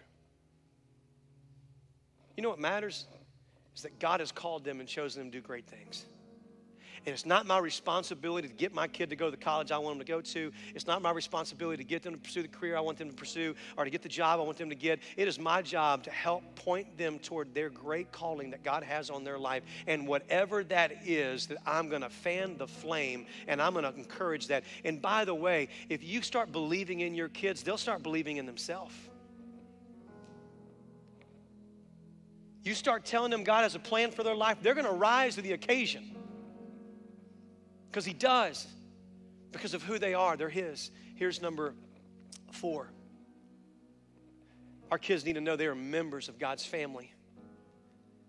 [2.38, 3.06] You know what matters?
[3.76, 6.06] Is that God has called them and chosen them to do great things.
[7.06, 9.78] And it's not my responsibility to get my kid to go to the college I
[9.78, 10.52] want them to go to.
[10.74, 13.16] It's not my responsibility to get them to pursue the career I want them to
[13.16, 15.00] pursue or to get the job I want them to get.
[15.16, 19.12] It is my job to help point them toward their great calling that God has
[19.12, 19.62] on their life.
[19.86, 23.94] And whatever that is, that I'm going to fan the flame and I'm going to
[23.96, 24.64] encourage that.
[24.84, 28.48] And by the way, if you start believing in your kids, they'll start believing in
[28.48, 28.96] themselves.
[32.64, 35.36] You start telling them God has a plan for their life, they're going to rise
[35.36, 36.16] to the occasion.
[37.96, 38.68] Because He does,
[39.54, 40.36] because of who they are.
[40.36, 40.92] They're His.
[41.16, 41.74] Here's number
[42.52, 42.90] four
[44.92, 47.14] our kids need to know they are members of God's family.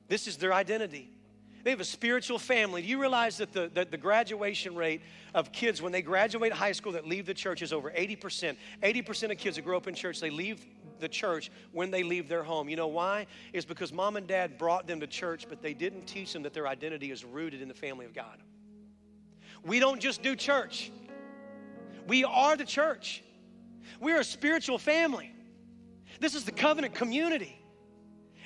[0.07, 1.11] This is their identity.
[1.65, 2.81] They have a spiritual family.
[2.81, 5.03] Do you realize that the, that the graduation rate
[5.35, 8.57] of kids when they graduate high school that leave the church is over 80%?
[8.85, 10.65] 80% of kids that grow up in church, they leave
[11.01, 12.69] the church when they leave their home.
[12.69, 13.27] You know why?
[13.53, 16.55] It's because mom and dad brought them to church, but they didn't teach them that
[16.55, 18.39] their identity is rooted in the family of God.
[19.67, 20.91] We don't just do church,
[22.07, 23.23] we are the church.
[24.01, 25.33] We are a spiritual family.
[26.21, 27.59] This is the covenant community.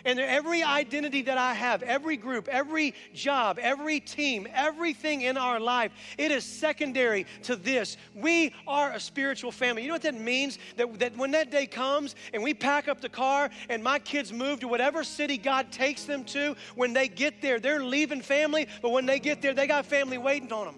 [0.02, 5.60] And every identity that I have, every group, every job, every team, everything in our
[5.60, 7.98] life, it is secondary to this.
[8.14, 9.82] We are a spiritual family.
[9.82, 10.58] You know what that means?
[10.76, 14.32] That, that when that day comes and we pack up the car and my kids
[14.32, 18.68] move to whatever city God takes them to, when they get there, they're leaving family,
[18.80, 20.76] but when they get there, they got family waiting on them.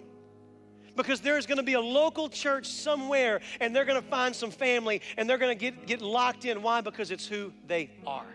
[0.95, 4.51] Because there's going to be a local church somewhere and they're going to find some
[4.51, 6.61] family and they're going to get, get locked in.
[6.61, 6.81] Why?
[6.81, 8.25] Because it's who they are.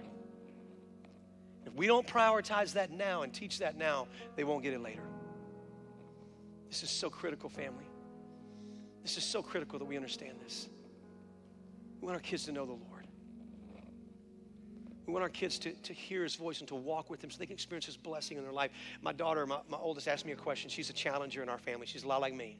[1.67, 5.03] If we don't prioritize that now and teach that now, they won't get it later.
[6.69, 7.85] This is so critical, family.
[9.03, 10.69] This is so critical that we understand this.
[12.01, 12.97] We want our kids to know the Lord.
[15.09, 17.39] We want our kids to, to hear his voice and to walk with him so
[17.39, 18.71] they can experience his blessing in their life.
[19.01, 20.69] My daughter, my, my oldest, asked me a question.
[20.69, 21.87] She's a challenger in our family.
[21.87, 22.59] She's a lot like me.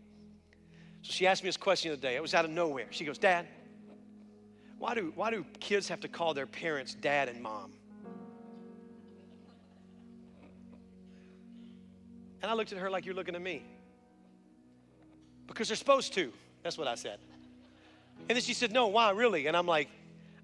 [1.03, 2.17] So she asked me this question the other day.
[2.17, 2.87] It was out of nowhere.
[2.89, 3.47] She goes, Dad,
[4.79, 7.71] why do, why do kids have to call their parents dad and mom?
[12.41, 13.63] And I looked at her like you're looking at me.
[15.47, 16.33] Because they're supposed to.
[16.63, 17.19] That's what I said.
[18.21, 19.49] And then she said, No, why, really?
[19.49, 19.91] And I'm like,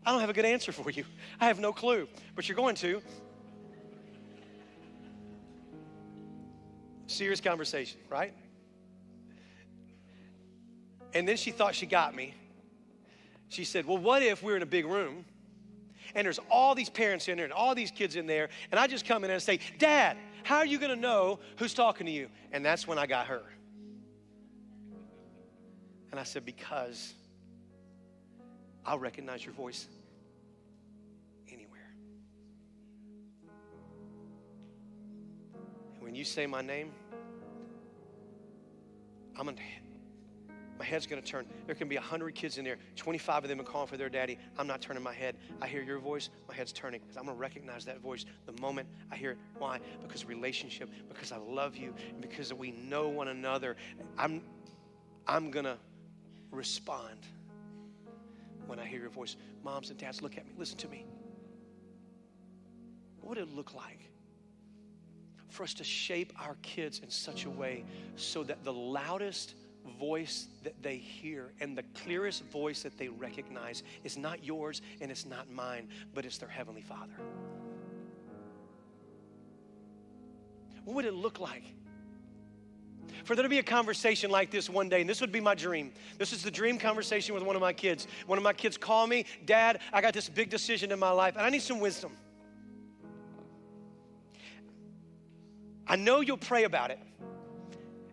[0.06, 1.04] I don't have a good answer for you.
[1.40, 3.00] I have no clue, but you're going to.
[7.06, 8.34] Serious conversation, right?
[11.14, 12.34] And then she thought she got me.
[13.48, 15.24] She said, Well, what if we're in a big room
[16.14, 18.86] and there's all these parents in there and all these kids in there, and I
[18.86, 22.12] just come in and say, Dad, how are you going to know who's talking to
[22.12, 22.28] you?
[22.52, 23.42] And that's when I got her.
[26.10, 27.14] And I said, Because
[28.84, 29.88] I'll recognize your voice
[36.04, 36.92] when you say my name,
[39.38, 39.56] I'm gonna
[40.78, 41.46] my head's gonna turn.
[41.66, 44.10] There can be a hundred kids in there, 25 of them are calling for their
[44.10, 44.38] daddy.
[44.58, 45.36] I'm not turning my head.
[45.62, 47.00] I hear your voice, my head's turning.
[47.00, 49.38] Because I'm gonna recognize that voice the moment I hear it.
[49.56, 49.80] Why?
[50.02, 53.76] Because relationship, because I love you, because we know one another.
[54.18, 54.42] I'm
[55.26, 55.78] I'm gonna
[56.50, 57.26] respond
[58.66, 59.36] when I hear your voice.
[59.62, 60.52] Moms and dads, look at me.
[60.58, 61.06] Listen to me.
[63.20, 64.10] What would it look like
[65.54, 67.84] for us to shape our kids in such a way
[68.16, 69.54] so that the loudest
[69.98, 75.10] voice that they hear and the clearest voice that they recognize is not yours and
[75.10, 77.12] it's not mine, but it's their Heavenly Father?
[80.84, 81.64] What would it look like?
[83.22, 85.54] for there to be a conversation like this one day, and this would be my
[85.54, 85.92] dream.
[86.18, 88.06] This is the dream conversation with one of my kids.
[88.26, 91.34] One of my kids call me, Dad, I got this big decision in my life,
[91.36, 92.12] and I need some wisdom.
[95.86, 96.98] I know you'll pray about it.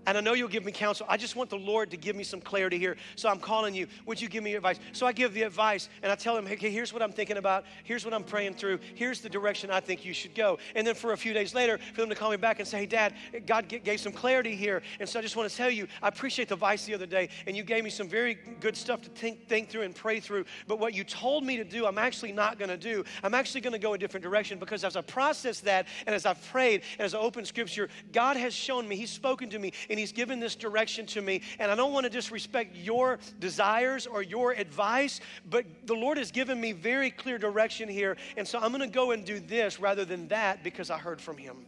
[0.05, 1.05] And I know you'll give me counsel.
[1.07, 2.97] I just want the Lord to give me some clarity here.
[3.15, 3.87] So I'm calling you.
[4.05, 4.79] Would you give me advice?
[4.93, 7.65] So I give the advice and I tell him, okay, here's what I'm thinking about.
[7.83, 8.79] Here's what I'm praying through.
[8.95, 10.57] Here's the direction I think you should go.
[10.75, 12.79] And then for a few days later, for them to call me back and say,
[12.79, 13.13] hey, Dad,
[13.45, 14.81] God gave some clarity here.
[14.99, 17.29] And so I just want to tell you, I appreciate the advice the other day.
[17.45, 20.45] And you gave me some very good stuff to think, think through and pray through.
[20.67, 23.03] But what you told me to do, I'm actually not going to do.
[23.23, 26.25] I'm actually going to go a different direction because as I process that and as
[26.25, 29.73] I've prayed and as I open scripture, God has shown me, He's spoken to me,
[29.91, 31.41] and He's given this direction to me.
[31.59, 36.31] And I don't want to disrespect your desires or your advice, but the Lord has
[36.31, 38.15] given me very clear direction here.
[38.37, 41.19] And so I'm going to go and do this rather than that because I heard
[41.19, 41.65] from Him.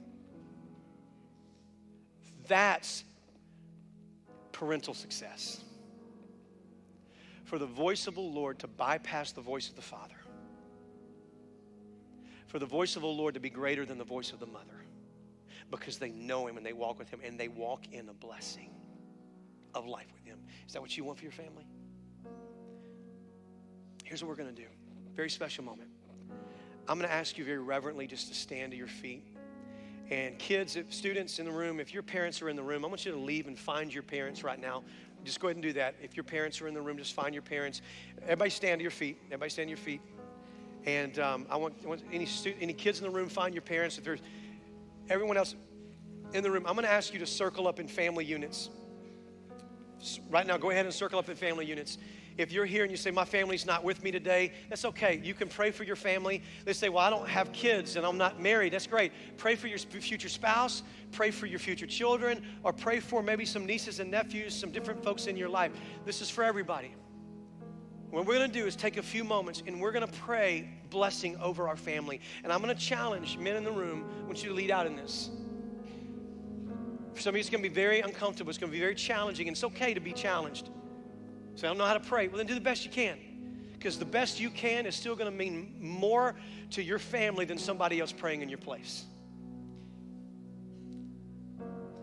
[2.47, 3.03] That's
[4.53, 5.61] parental success.
[7.43, 10.15] For the voice of the Lord to bypass the voice of the Father.
[12.47, 14.85] For the voice of the Lord to be greater than the voice of the mother
[15.71, 18.73] because they know him and they walk with him and they walk in a blessing
[19.75, 20.39] of life with Him.
[20.67, 21.65] Is that what you want for your family?
[24.03, 24.67] Here's what we're going to do.
[25.15, 25.89] Very special moment.
[26.87, 29.25] I'm going to ask you very reverently just to stand to your feet.
[30.11, 32.87] And kids, if students in the room, if your parents are in the room, I
[32.87, 34.83] want you to leave and find your parents right now.
[35.23, 35.95] Just go ahead and do that.
[36.01, 37.81] If your parents are in the room, just find your parents.
[38.23, 39.17] Everybody stand to your feet.
[39.27, 40.01] Everybody stand to your feet.
[40.85, 43.61] And um, I, want, I want, any stu- any kids in the room find your
[43.61, 43.97] parents.
[43.97, 44.19] If there's
[45.09, 45.55] everyone else
[46.33, 48.69] in the room, I'm going to ask you to circle up in family units
[50.29, 51.97] right now, go ahead and circle up in family units.
[52.37, 55.21] If you're here and you say, My family's not with me today, that's okay.
[55.23, 56.41] You can pray for your family.
[56.65, 58.73] They say, Well, I don't have kids and I'm not married.
[58.73, 59.11] That's great.
[59.37, 63.65] Pray for your future spouse, pray for your future children, or pray for maybe some
[63.65, 65.71] nieces and nephews, some different folks in your life.
[66.05, 66.95] This is for everybody.
[68.09, 70.69] What we're going to do is take a few moments and we're going to pray
[70.93, 72.21] blessing over our family.
[72.43, 74.05] And I'm going to challenge men in the room.
[74.21, 75.29] I want you to lead out in this.
[77.13, 78.49] For some of you, it's going to be very uncomfortable.
[78.49, 80.69] It's going to be very challenging, and it's okay to be challenged.
[81.55, 82.27] So I don't know how to pray.
[82.27, 83.17] Well, then do the best you can.
[83.73, 86.35] Because the best you can is still going to mean more
[86.71, 89.03] to your family than somebody else praying in your place.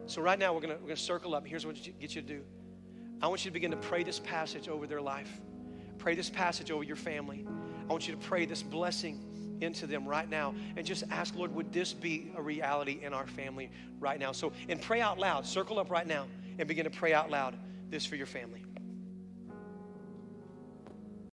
[0.06, 1.46] So right now, we're going we're to circle up.
[1.46, 2.42] Here's what I get you to do.
[3.22, 5.40] I want you to begin to pray this passage over their life.
[5.98, 7.46] Pray this passage over your family.
[7.90, 11.52] I want you to pray this blessing into them right now and just ask, Lord,
[11.56, 13.68] would this be a reality in our family
[13.98, 14.30] right now?
[14.30, 15.44] So, and pray out loud.
[15.44, 16.28] Circle up right now
[16.60, 17.56] and begin to pray out loud
[17.90, 18.62] this for your family.